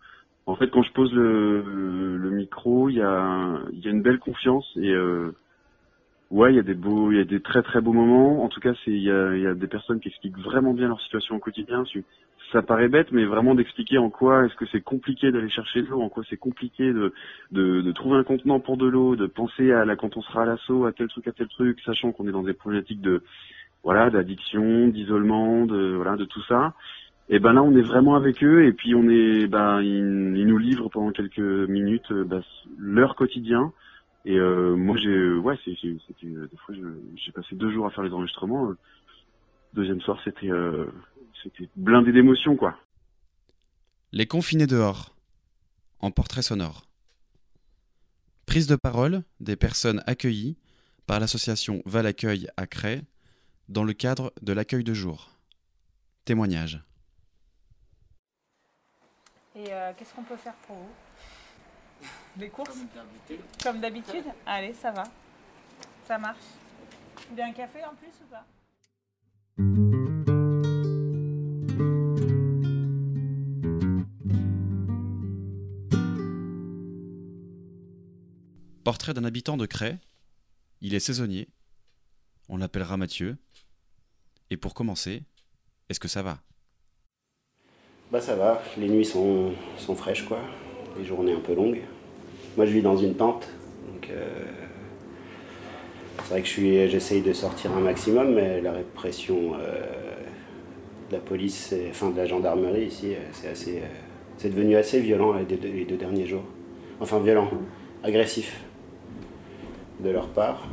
en 0.48 0.56
fait 0.56 0.70
quand 0.72 0.82
je 0.84 0.92
pose 0.94 1.14
le, 1.14 2.18
le 2.18 2.30
micro 2.32 2.90
il 2.90 2.96
y 2.96 3.02
a 3.02 3.60
y 3.74 3.88
a 3.88 3.92
une 3.92 4.02
belle 4.02 4.20
confiance 4.20 4.66
et 4.78 4.94
Ouais, 6.36 6.52
il 6.52 6.58
y 6.58 6.60
a 6.60 6.64
des 6.64 6.74
beaux, 6.74 7.14
il 7.14 7.18
y 7.18 7.22
a 7.22 7.24
des 7.24 7.40
très 7.40 7.64
très 7.64 7.80
beaux 7.80 7.94
moments. 7.94 8.44
En 8.44 8.50
tout 8.50 8.60
cas, 8.60 8.74
c'est 8.84 8.92
il 8.92 9.04
y 9.04 9.10
a, 9.10 9.54
des 9.54 9.68
personnes 9.68 10.02
qui 10.02 10.10
expliquent 10.10 10.38
vraiment 10.38 10.74
bien 10.74 10.90
leur 10.90 11.00
situation 11.00 11.38
au 11.38 11.40
quotidien. 11.40 11.86
Ça 12.52 12.62
paraît 12.62 12.90
bête, 12.90 13.14
mais 13.14 13.24
vraiment 13.24 13.56
d'expliquer 13.56 14.00
en 14.00 14.10
quoi 14.10 14.46
est-ce 14.46 14.56
que 14.56 14.66
c'est 14.70 14.82
compliqué 14.82 15.32
d'aller 15.32 15.50
chercher 15.50 15.82
de 15.82 15.88
l'eau, 15.88 16.02
en 16.02 16.10
quoi 16.10 16.24
c'est 16.30 16.36
compliqué 16.36 16.92
de, 16.92 17.14
de, 17.54 17.92
trouver 17.94 18.18
un 18.18 18.26
contenant 18.26 18.60
pour 18.60 18.76
de 18.76 18.86
l'eau, 18.86 19.16
de 19.16 19.28
penser 19.28 19.72
à 19.72 19.86
la 19.86 19.96
quand 19.96 20.18
on 20.18 20.22
sera 20.24 20.42
à 20.42 20.46
l'assaut, 20.46 20.84
à 20.84 20.92
tel 20.92 21.08
truc, 21.08 21.26
à 21.30 21.32
tel 21.32 21.48
truc, 21.48 21.80
sachant 21.86 22.12
qu'on 22.12 22.28
est 22.28 22.34
dans 22.34 22.44
des 22.44 22.54
problématiques 22.54 23.00
de 23.00 23.24
voilà 23.86 24.10
d'addiction, 24.10 24.90
d'isolement, 24.90 25.66
de 25.66 25.94
voilà 25.96 26.18
de 26.18 26.26
tout 26.26 26.44
ça. 26.50 26.74
Et 27.30 27.40
ben 27.40 27.54
là, 27.54 27.64
on 27.64 27.74
est 27.78 27.82
vraiment 27.82 28.16
avec 28.16 28.44
eux 28.44 28.66
et 28.66 28.74
puis 28.74 28.94
on 28.94 29.08
est, 29.08 29.48
ben 29.48 29.82
ils, 29.82 30.46
nous 30.46 30.58
livrent 30.58 30.90
pendant 30.90 31.12
quelques 31.12 31.40
minutes 31.40 32.12
ben, 32.12 32.44
leur 32.78 33.16
quotidien 33.16 33.72
et 34.26 34.38
euh, 34.38 34.76
moi, 34.76 34.98
j'ai, 34.98 35.34
ouais, 35.34 35.56
c'était 35.64 35.94
des 36.24 36.58
fois, 36.66 36.74
j'ai 37.16 37.32
passé 37.32 37.56
deux 37.56 37.72
jours 37.72 37.86
à 37.86 37.92
faire 37.92 38.04
les 38.04 38.12
enregistrements. 38.12 38.74
Deuxième 39.74 40.02
soir, 40.02 40.20
c'était, 40.24 40.50
euh, 40.50 40.88
c'était 41.44 41.70
blindé 41.76 42.12
d'émotions, 42.12 42.56
quoi. 42.56 42.76
Les 44.12 44.26
confinés 44.26 44.68
dehors. 44.68 45.14
en 46.00 46.12
portrait 46.12 46.42
sonore. 46.42 46.86
Prise 48.46 48.68
de 48.68 48.76
parole 48.76 49.24
des 49.40 49.56
personnes 49.56 50.04
accueillies 50.06 50.56
par 51.08 51.20
l'association 51.20 51.82
Val 51.86 52.06
Accueil 52.06 52.48
à 52.58 52.68
Cray 52.68 53.02
dans 53.70 53.84
le 53.84 53.94
cadre 53.94 54.32
de 54.42 54.54
l'accueil 54.54 54.84
de 54.84 54.94
jour. 54.94 55.32
Témoignage. 56.26 56.84
Et 59.56 59.72
euh, 59.72 59.94
qu'est-ce 59.98 60.14
qu'on 60.14 60.24
peut 60.24 60.38
faire 60.38 60.56
pour 60.68 60.76
vous? 60.76 61.05
Les 62.38 62.50
courses 62.50 62.78
Comme 63.64 63.80
d'habitude 63.80 64.26
Allez, 64.46 64.74
ça 64.74 64.92
va. 64.92 65.04
Ça 66.06 66.18
marche. 66.18 66.38
Vous 67.16 67.30
voulez 67.32 67.44
un 67.44 67.54
café 67.54 67.80
en 67.86 67.96
plus 67.96 68.12
ou 68.22 68.28
pas? 68.30 68.46
Portrait 78.84 79.14
d'un 79.14 79.24
habitant 79.24 79.58
de 79.58 79.66
Cray. 79.66 79.98
Il 80.82 80.94
est 80.94 81.00
saisonnier. 81.00 81.48
On 82.50 82.58
l'appellera 82.58 82.98
Mathieu. 82.98 83.38
Et 84.50 84.58
pour 84.58 84.74
commencer, 84.74 85.24
est-ce 85.90 86.00
que 86.00 86.08
ça 86.08 86.22
va? 86.22 86.40
Bah 88.12 88.22
ça 88.22 88.36
va, 88.36 88.62
les 88.78 88.88
nuits 88.88 89.06
sont, 89.06 89.54
sont 89.80 89.96
fraîches 89.96 90.28
quoi, 90.28 90.40
les 90.96 91.04
journées 91.04 91.34
un 91.34 91.40
peu 91.40 91.56
longues. 91.56 91.82
Moi 92.58 92.66
je 92.66 92.72
vis 92.72 92.82
dans 92.82 92.96
une 92.96 93.16
tente, 93.16 93.50
donc 93.94 94.10
euh, 94.10 94.24
c'est 96.24 96.30
vrai 96.30 96.42
que 96.42 96.48
je 96.48 96.52
suis, 96.52 96.90
j'essaye 96.90 97.22
de 97.22 97.34
sortir 97.34 97.72
un 97.74 97.82
maximum, 97.82 98.34
mais 98.34 98.62
la 98.62 98.72
répression 98.72 99.54
euh, 99.60 99.82
de 101.10 101.16
la 101.16 101.20
police, 101.20 101.74
enfin 101.90 102.12
de 102.12 102.18
la 102.18 102.26
gendarmerie 102.26 102.86
ici, 102.86 103.14
euh, 103.14 103.18
c'est 103.34 103.50
assez, 103.50 103.82
c'est 104.38 104.50
devenu 104.50 104.78
assez 104.78 105.02
violent 105.02 105.34
les 105.34 105.44
deux, 105.86 105.98
derniers 105.98 106.28
jours. 106.28 106.44
Enfin 107.02 107.20
violent, 107.20 107.50
agressif 108.04 108.62
de 110.00 110.10
leur 110.10 110.28
part. 110.30 110.66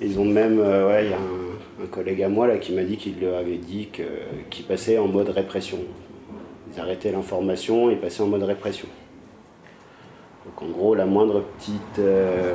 Ils 0.00 0.18
ont 0.18 0.24
même, 0.24 0.60
ouais, 0.60 1.06
il 1.06 1.10
y 1.10 1.14
a 1.14 1.18
un, 1.18 1.86
collègue 1.90 2.22
à 2.22 2.28
moi 2.28 2.46
là 2.46 2.58
qui 2.58 2.72
m'a 2.72 2.84
dit 2.84 2.96
qu'il 2.96 3.20
leur 3.20 3.36
avait 3.36 3.56
dit 3.56 3.88
que, 3.92 4.02
qu'ils 4.50 4.64
passaient 4.64 4.98
en 4.98 5.08
mode 5.08 5.28
répression. 5.28 5.78
Ils 6.72 6.80
arrêtaient 6.80 7.12
l'information 7.12 7.90
et 7.90 7.96
passaient 7.96 8.22
en 8.22 8.28
mode 8.28 8.44
répression. 8.44 8.88
Donc 10.60 10.68
en 10.68 10.72
gros, 10.72 10.94
la 10.94 11.06
moindre 11.06 11.42
petite 11.58 11.98
euh, 11.98 12.54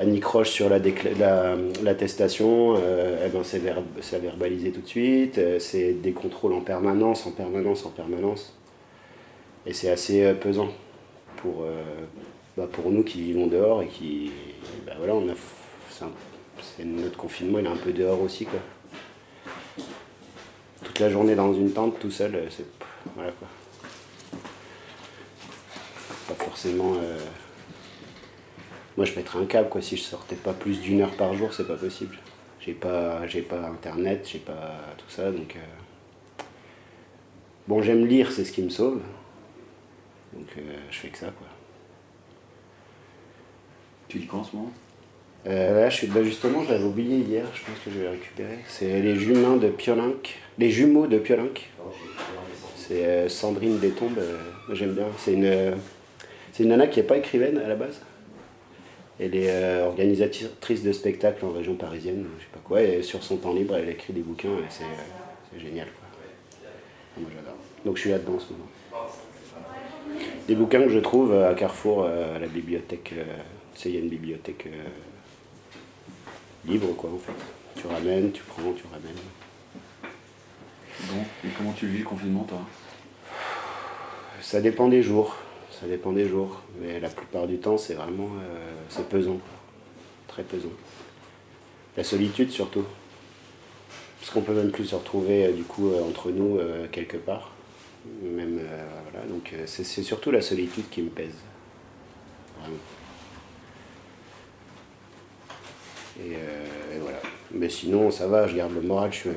anicroche 0.00 0.50
sur 0.50 0.68
la 0.68 0.78
décla- 0.78 1.16
la- 1.18 1.56
l'attestation, 1.82 2.76
euh, 2.78 3.24
eh 3.26 3.28
ben, 3.28 3.42
c'est, 3.42 3.58
verb- 3.58 3.84
c'est 4.00 4.20
verbalisé 4.20 4.70
tout 4.70 4.82
de 4.82 4.86
suite. 4.86 5.38
euh, 5.38 5.58
c'est 5.58 5.92
des 5.94 6.12
contrôles 6.12 6.52
en 6.52 6.60
permanence, 6.60 7.26
en 7.26 7.32
permanence, 7.32 7.84
en 7.86 7.90
permanence. 7.90 8.54
Et 9.66 9.72
c'est 9.72 9.90
assez 9.90 10.32
pesant 10.34 10.68
pour, 11.36 11.64
bah, 12.56 12.66
pour 12.70 12.90
nous 12.90 13.04
qui 13.04 13.22
vivons 13.22 13.46
dehors 13.46 13.82
et 13.82 13.86
qui. 13.86 14.32
bah, 14.86 14.92
c'est 16.60 16.84
notre 16.84 17.16
confinement, 17.16 17.58
il 17.58 17.66
est 17.66 17.68
un 17.68 17.76
peu 17.76 17.92
dehors 17.92 18.20
aussi. 18.22 18.46
Toute 20.84 20.98
la 20.98 21.10
journée 21.10 21.34
dans 21.36 21.52
une 21.54 21.70
tente, 21.72 21.98
tout 22.00 22.10
seul, 22.10 22.42
c'est. 22.50 22.66
Voilà, 23.16 23.30
quoi. 23.32 23.48
Pas 26.28 26.34
forcément. 26.62 26.94
euh, 26.94 27.18
Moi, 28.96 29.06
je 29.06 29.14
mettrais 29.14 29.38
un 29.38 29.46
câble, 29.46 29.68
quoi. 29.68 29.82
Si 29.82 29.96
je 29.96 30.02
sortais 30.02 30.36
pas 30.36 30.52
plus 30.52 30.80
d'une 30.80 31.00
heure 31.00 31.16
par 31.16 31.34
jour, 31.34 31.52
c'est 31.52 31.66
pas 31.66 31.76
possible. 31.76 32.16
J'ai 32.60 32.74
pas, 32.74 33.26
j'ai 33.26 33.42
pas 33.42 33.66
internet, 33.68 34.28
j'ai 34.30 34.38
pas 34.38 34.76
tout 34.98 35.08
ça, 35.08 35.30
donc. 35.30 35.56
euh, 35.56 35.60
Bon, 37.68 37.80
j'aime 37.80 38.04
lire, 38.06 38.32
c'est 38.32 38.44
ce 38.44 38.52
qui 38.52 38.62
me 38.62 38.70
sauve. 38.70 39.00
Donc, 40.32 40.46
euh, 40.58 40.60
je 40.90 40.98
fais 40.98 41.08
que 41.08 41.18
ça, 41.18 41.26
quoi. 41.26 41.46
Tu 44.08 44.18
lis 44.18 44.26
quoi 44.26 44.40
en 44.40 44.44
ce 44.44 44.56
moment? 44.56 44.72
Euh, 45.46 45.80
là, 45.80 45.88
je 45.88 45.96
suis, 45.96 46.06
bah, 46.08 46.22
justement, 46.22 46.64
je 46.64 46.72
l'avais 46.72 46.84
oublié 46.84 47.18
hier, 47.18 47.44
je 47.54 47.62
pense 47.64 47.78
que 47.84 47.90
je 47.90 47.98
vais 48.00 48.08
récupérer. 48.08 48.58
C'est 48.66 49.00
les 49.00 49.16
jumeaux 49.16 49.58
de 49.58 49.68
Piolinck. 49.68 50.38
Les 50.58 50.70
jumeaux 50.70 51.06
de 51.06 51.18
Piolinck. 51.18 51.70
C'est 52.76 53.06
euh, 53.06 53.28
Sandrine 53.28 53.78
Détombe, 53.78 54.18
euh, 54.18 54.38
j'aime 54.72 54.92
bien. 54.92 55.06
C'est 55.18 55.34
une, 55.34 55.74
c'est 56.52 56.62
une 56.62 56.68
nana 56.68 56.86
qui 56.86 57.00
n'est 57.00 57.06
pas 57.06 57.16
écrivaine 57.16 57.58
à 57.58 57.68
la 57.68 57.74
base. 57.74 58.00
Elle 59.20 59.34
est 59.34 59.50
euh, 59.50 59.86
organisatrice 59.86 60.82
de 60.82 60.92
spectacles 60.92 61.44
en 61.44 61.50
région 61.50 61.74
parisienne, 61.74 62.26
je 62.38 62.44
sais 62.44 62.50
pas 62.52 62.60
quoi, 62.62 62.82
et 62.82 63.02
sur 63.02 63.22
son 63.22 63.36
temps 63.36 63.52
libre, 63.52 63.76
elle 63.76 63.88
écrit 63.88 64.12
des 64.12 64.22
bouquins 64.22 64.48
et 64.48 64.70
c'est, 64.70 64.84
euh, 64.84 64.86
c'est 65.52 65.60
génial. 65.60 65.86
Quoi. 65.86 66.08
Moi 67.18 67.30
j'adore. 67.34 67.56
Donc 67.84 67.96
je 67.96 68.00
suis 68.02 68.10
là-dedans 68.10 68.34
en 68.34 68.40
ce 68.40 68.52
moment. 68.52 68.68
Des 70.48 70.54
bouquins 70.54 70.82
que 70.82 70.88
je 70.88 70.98
trouve 70.98 71.32
à 71.34 71.54
Carrefour, 71.54 72.04
euh, 72.04 72.36
à 72.36 72.38
la 72.38 72.46
bibliothèque. 72.48 73.12
euh, 73.16 73.24
tu 73.74 73.80
sais, 73.80 73.88
il 73.90 73.94
y 73.94 73.98
a 73.98 74.00
une 74.00 74.08
bibliothèque 74.08 74.66
euh, 74.66 74.88
libre, 76.66 76.88
quoi, 76.96 77.10
en 77.10 77.18
fait. 77.18 77.32
Tu 77.80 77.86
ramènes, 77.86 78.32
tu 78.32 78.42
prends, 78.42 78.72
tu 78.72 78.84
ramènes. 78.92 79.16
Bon, 81.04 81.22
et 81.44 81.48
comment 81.56 81.72
tu 81.72 81.86
vis 81.86 81.98
le 82.00 82.04
confinement, 82.04 82.44
toi? 82.44 82.58
Ça 84.40 84.60
dépend 84.60 84.88
des 84.88 85.02
jours. 85.02 85.36
Ça 85.80 85.86
dépend 85.86 86.12
des 86.12 86.28
jours. 86.28 86.62
Mais 86.80 87.00
la 87.00 87.08
plupart 87.08 87.46
du 87.46 87.58
temps, 87.58 87.78
c'est 87.78 87.94
vraiment. 87.94 88.30
euh, 88.40 88.72
c'est 88.88 89.08
pesant. 89.08 89.38
Très 90.28 90.42
pesant. 90.42 90.72
La 91.96 92.04
solitude, 92.04 92.50
surtout. 92.50 92.84
Parce 94.20 94.30
qu'on 94.30 94.42
peut 94.42 94.54
même 94.54 94.70
plus 94.70 94.86
se 94.86 94.94
retrouver, 94.94 95.46
euh, 95.46 95.52
du 95.52 95.64
coup, 95.64 95.90
euh, 95.90 96.02
entre 96.02 96.30
nous, 96.30 96.58
quelque 96.90 97.16
part. 97.16 97.50
Même. 98.22 98.60
voilà. 99.10 99.26
Donc, 99.26 99.54
c'est 99.66 99.84
surtout 99.84 100.30
la 100.30 100.42
solitude 100.42 100.88
qui 100.90 101.02
me 101.02 101.08
pèse. 101.08 101.36
Vraiment. 102.60 102.76
Et, 106.20 106.36
voilà. 107.00 107.18
Mais 107.52 107.68
sinon, 107.68 108.10
ça 108.10 108.26
va, 108.26 108.46
je 108.46 108.56
garde 108.56 108.74
le 108.74 108.80
moral. 108.80 109.12
Je, 109.12 109.30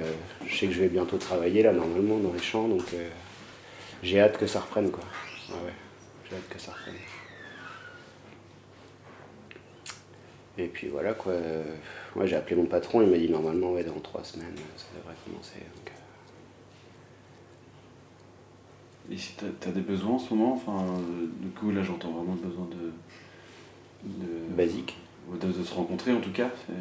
sais 0.56 0.68
que 0.68 0.74
je 0.74 0.82
vais 0.82 0.88
bientôt 0.88 1.18
travailler, 1.18 1.62
là, 1.64 1.74
normalement, 1.74 2.18
dans 2.18 2.34
les 2.34 2.42
champs. 2.42 2.68
Donc. 2.68 2.84
j'ai 4.04 4.20
hâte 4.20 4.38
que 4.38 4.48
ça 4.48 4.60
reprenne 4.60 4.92
quoi. 4.92 5.04
Ouais. 5.50 5.74
J'ai 6.30 6.36
hâte 6.36 6.50
que 6.50 6.60
ça 6.60 6.72
reprenne. 6.72 6.96
Et 10.58 10.68
puis 10.68 10.88
voilà 10.88 11.14
quoi. 11.14 11.34
Ouais, 12.16 12.28
j'ai 12.28 12.36
appelé 12.38 12.56
mon 12.56 12.66
patron, 12.66 13.02
il 13.02 13.10
m'a 13.10 13.18
dit 13.18 13.30
normalement 13.30 13.74
ouais 13.74 13.84
dans 13.84 14.00
trois 14.00 14.24
semaines 14.24 14.56
ça 14.78 14.86
devrait 14.98 15.16
commencer. 15.26 15.60
donc, 15.76 15.92
euh. 19.10 19.14
Et 19.14 19.18
si 19.18 19.34
t'as 19.36 19.70
as 19.70 19.72
des 19.74 19.82
besoins 19.82 20.14
en 20.14 20.20
ce 20.20 20.34
moment, 20.34 20.54
enfin, 20.54 20.86
du 21.42 21.50
coup 21.50 21.72
là 21.72 21.84
j'entends 21.84 22.12
vraiment 22.12 22.36
le 22.42 22.48
besoin 22.48 22.68
de. 22.72 22.92
de 24.10 24.56
Basique. 24.56 24.98
De, 25.42 25.48
de 25.52 25.64
se 25.64 25.74
rencontrer 25.74 26.14
en 26.14 26.22
tout 26.22 26.32
cas. 26.32 26.50
euh, 26.70 26.74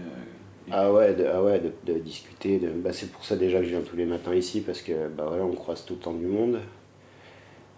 Ah 0.71 0.93
ouais, 0.93 1.15
de, 1.15 1.25
ah 1.27 1.43
ouais, 1.43 1.59
de, 1.59 1.73
de 1.93 1.99
discuter. 1.99 2.59
De, 2.59 2.69
bah, 2.71 2.93
c'est 2.93 3.11
pour 3.11 3.25
ça 3.25 3.37
déjà 3.37 3.59
que 3.59 3.65
je 3.65 3.71
viens 3.71 3.81
tous 3.81 3.97
les 3.97 4.05
matins 4.07 4.35
ici 4.35 4.61
parce 4.61 4.83
que 4.83 5.09
bah 5.09 5.25
voilà, 5.27 5.45
on 5.45 5.55
croise 5.55 5.85
tout 5.85 5.95
le 5.95 6.01
temps 6.01 6.13
du 6.13 6.27
monde. 6.27 6.61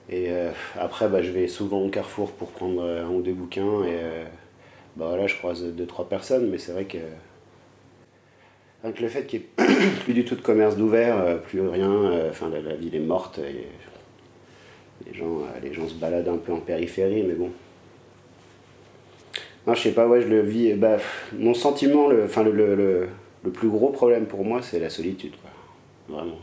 Et 0.08 0.30
euh, 0.30 0.50
après, 0.78 1.08
bah, 1.08 1.22
je 1.22 1.30
vais 1.30 1.48
souvent 1.48 1.80
au 1.82 1.88
Carrefour 1.88 2.32
pour 2.32 2.50
prendre 2.50 2.82
euh, 2.82 3.04
un 3.04 3.10
ou 3.10 3.22
deux 3.22 3.32
bouquins 3.34 3.82
et 3.84 3.96
euh, 4.02 4.24
bah 4.96 5.06
voilà, 5.08 5.26
je 5.26 5.36
croise 5.36 5.64
deux 5.64 5.86
trois 5.86 6.08
personnes, 6.08 6.48
mais 6.50 6.58
c'est 6.58 6.72
vrai 6.72 6.84
que 6.84 6.98
avec 8.84 9.00
le 9.00 9.08
fait 9.08 9.26
qu'il 9.26 9.40
n'y 9.40 9.64
ait 9.64 9.90
plus 10.04 10.14
du 10.14 10.24
tout 10.24 10.34
de 10.36 10.40
commerce 10.40 10.76
d'ouvert, 10.76 11.40
plus 11.42 11.60
rien, 11.66 12.28
enfin 12.30 12.48
la, 12.50 12.60
la 12.60 12.74
ville 12.76 12.94
est 12.94 13.00
morte 13.00 13.38
et 13.38 13.66
les 15.06 15.14
gens, 15.14 15.40
les 15.62 15.72
gens 15.72 15.88
se 15.88 15.94
baladent 15.94 16.28
un 16.28 16.36
peu 16.38 16.52
en 16.52 16.60
périphérie, 16.60 17.22
mais 17.22 17.34
bon. 17.34 17.50
Non, 19.66 19.74
je 19.74 19.82
sais 19.82 19.92
pas, 19.92 20.06
ouais, 20.06 20.22
je 20.22 20.28
le 20.28 20.40
vis. 20.40 20.74
Bah, 20.74 20.98
mon 21.32 21.54
sentiment, 21.54 22.08
le, 22.08 22.24
enfin, 22.24 22.42
le, 22.44 22.52
le- 22.52 23.08
le 23.44 23.50
plus 23.50 23.68
gros 23.68 23.90
problème 23.90 24.26
pour 24.26 24.44
moi, 24.44 24.60
c'est 24.62 24.78
la 24.80 24.90
solitude, 24.90 25.34
quoi. 25.40 25.50
Vraiment. 26.16 26.38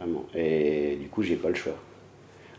Vraiment. 0.00 0.24
Et 0.34 0.96
du 0.96 1.08
coup, 1.08 1.22
j'ai 1.22 1.36
pas 1.36 1.50
le 1.50 1.54
choix. 1.54 1.76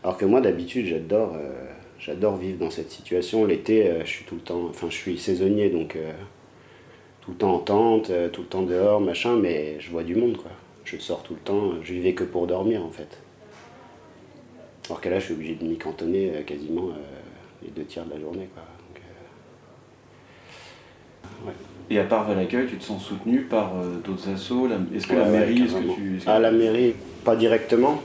Alors 0.04 0.16
que 0.16 0.24
moi, 0.24 0.40
d'habitude, 0.40 0.86
j'adore, 0.86 1.34
euh, 1.34 1.66
j'adore 1.98 2.36
vivre 2.36 2.58
dans 2.58 2.70
cette 2.70 2.90
situation. 2.90 3.44
L'été, 3.44 3.88
euh, 3.88 4.04
je 4.04 4.10
suis 4.10 4.24
tout 4.24 4.36
le 4.36 4.40
temps, 4.40 4.66
enfin, 4.70 4.88
je 4.88 4.96
suis 4.96 5.18
saisonnier, 5.18 5.68
donc 5.68 5.96
euh, 5.96 6.12
tout 7.20 7.32
le 7.32 7.36
temps 7.36 7.54
en 7.54 7.58
tente, 7.58 8.12
tout 8.32 8.42
le 8.42 8.46
temps 8.46 8.62
dehors, 8.62 9.00
machin, 9.00 9.36
mais 9.36 9.80
je 9.80 9.90
vois 9.90 10.04
du 10.04 10.14
monde, 10.14 10.36
quoi. 10.36 10.50
Je 10.84 10.96
sors 10.98 11.22
tout 11.22 11.34
le 11.34 11.40
temps, 11.40 11.74
je 11.82 11.92
vivais 11.92 12.14
que 12.14 12.24
pour 12.24 12.46
dormir, 12.46 12.84
en 12.84 12.90
fait. 12.90 13.20
Alors 14.86 15.00
que 15.00 15.08
là, 15.08 15.18
je 15.18 15.26
suis 15.26 15.34
obligé 15.34 15.54
de 15.54 15.64
m'y 15.64 15.78
cantonner 15.78 16.42
quasiment 16.44 16.90
les 17.62 17.70
deux 17.70 17.84
tiers 17.84 18.04
de 18.04 18.14
la 18.14 18.20
journée, 18.20 18.48
quoi. 18.54 18.64
Ouais. 21.46 21.71
Et 21.92 21.98
à 21.98 22.04
part 22.04 22.26
Valaccueil, 22.26 22.66
tu 22.68 22.76
te 22.76 22.84
sens 22.84 23.04
soutenu 23.04 23.40
par 23.42 23.74
euh, 23.76 23.96
d'autres 24.02 24.30
assos 24.30 24.66
la- 24.66 24.76
Est-ce 24.96 25.06
que 25.06 25.12
Ouais, 25.12 25.18
la 25.18 25.24
ouais, 25.26 25.38
mairie, 25.40 25.62
est-ce 25.62 25.74
que 25.74 25.94
tu. 25.94 26.16
est-ce 26.16 26.24
que- 26.24 26.30
À 26.30 26.38
la 26.38 26.50
mairie, 26.50 26.94
pas 27.22 27.36
directement, 27.36 28.00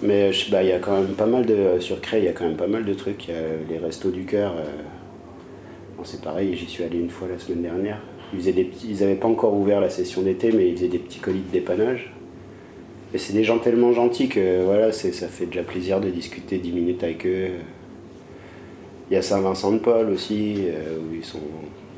mais 0.00 0.30
bah, 0.50 0.62
il 0.62 0.70
y 0.70 0.72
a 0.72 0.78
quand 0.78 0.96
même 0.96 1.12
pas 1.14 1.26
mal 1.26 1.44
de. 1.44 1.78
Sur 1.80 2.00
Cray, 2.00 2.22
il 2.22 2.24
y 2.24 2.28
a 2.28 2.32
quand 2.32 2.44
même 2.44 2.56
pas 2.56 2.66
mal 2.66 2.86
de 2.86 2.94
trucs. 2.94 3.28
Il 3.28 3.34
y 3.34 3.36
a 3.36 3.40
les 3.68 3.78
restos 3.78 4.10
du 4.10 4.24
cœur. 4.24 4.54
euh, 4.56 4.62
bon, 5.98 6.04
c'est 6.04 6.22
pareil, 6.22 6.56
j'y 6.56 6.64
suis 6.66 6.82
allé 6.82 6.98
une 6.98 7.10
fois 7.10 7.28
la 7.30 7.38
semaine 7.38 7.60
dernière. 7.60 8.00
Ils, 8.32 8.38
faisaient 8.40 8.52
des 8.52 8.64
petits, 8.64 8.86
ils 8.88 9.02
avaient 9.02 9.14
pas 9.16 9.28
encore 9.28 9.52
ouvert 9.54 9.82
la 9.82 9.90
session 9.90 10.22
d'été, 10.22 10.50
mais 10.50 10.70
ils 10.70 10.76
faisaient 10.76 10.88
des 10.88 10.98
petits 10.98 11.20
colis 11.20 11.42
de 11.46 11.52
dépannage. 11.52 12.10
Et 13.12 13.18
c'est 13.18 13.34
des 13.34 13.44
gens 13.44 13.58
tellement 13.58 13.92
gentils 13.92 14.28
que 14.28 14.64
voilà, 14.64 14.92
c'est, 14.92 15.12
ça 15.12 15.28
fait 15.28 15.44
déjà 15.46 15.62
plaisir 15.62 16.00
de 16.00 16.08
discuter 16.08 16.56
10 16.56 16.72
minutes 16.72 17.04
avec 17.04 17.26
eux. 17.26 17.48
Il 19.10 19.14
y 19.14 19.16
a 19.16 19.22
Saint-Vincent-de-Paul 19.22 20.08
aussi, 20.10 20.54
euh, 20.66 20.96
où 20.98 21.14
ils, 21.14 21.24
sont, 21.24 21.38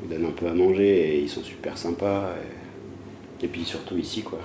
ils 0.07 0.15
donnent 0.15 0.27
un 0.27 0.31
peu 0.31 0.47
à 0.47 0.53
manger 0.53 1.15
et 1.15 1.21
ils 1.21 1.29
sont 1.29 1.43
super 1.43 1.77
sympas. 1.77 2.33
Et, 3.41 3.47
puis 3.47 3.65
surtout 3.65 3.97
ici, 3.97 4.23
quoi. 4.23 4.39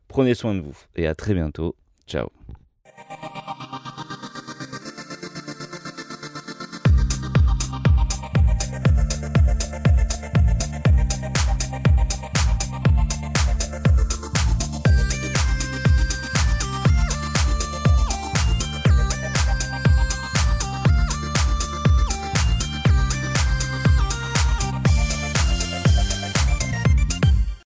Prenez 0.08 0.36
soin 0.36 0.54
de 0.54 0.60
vous 0.60 0.78
et 0.96 1.08
à 1.08 1.16
très 1.16 1.34
bientôt. 1.34 1.76
Ciao. 2.06 2.30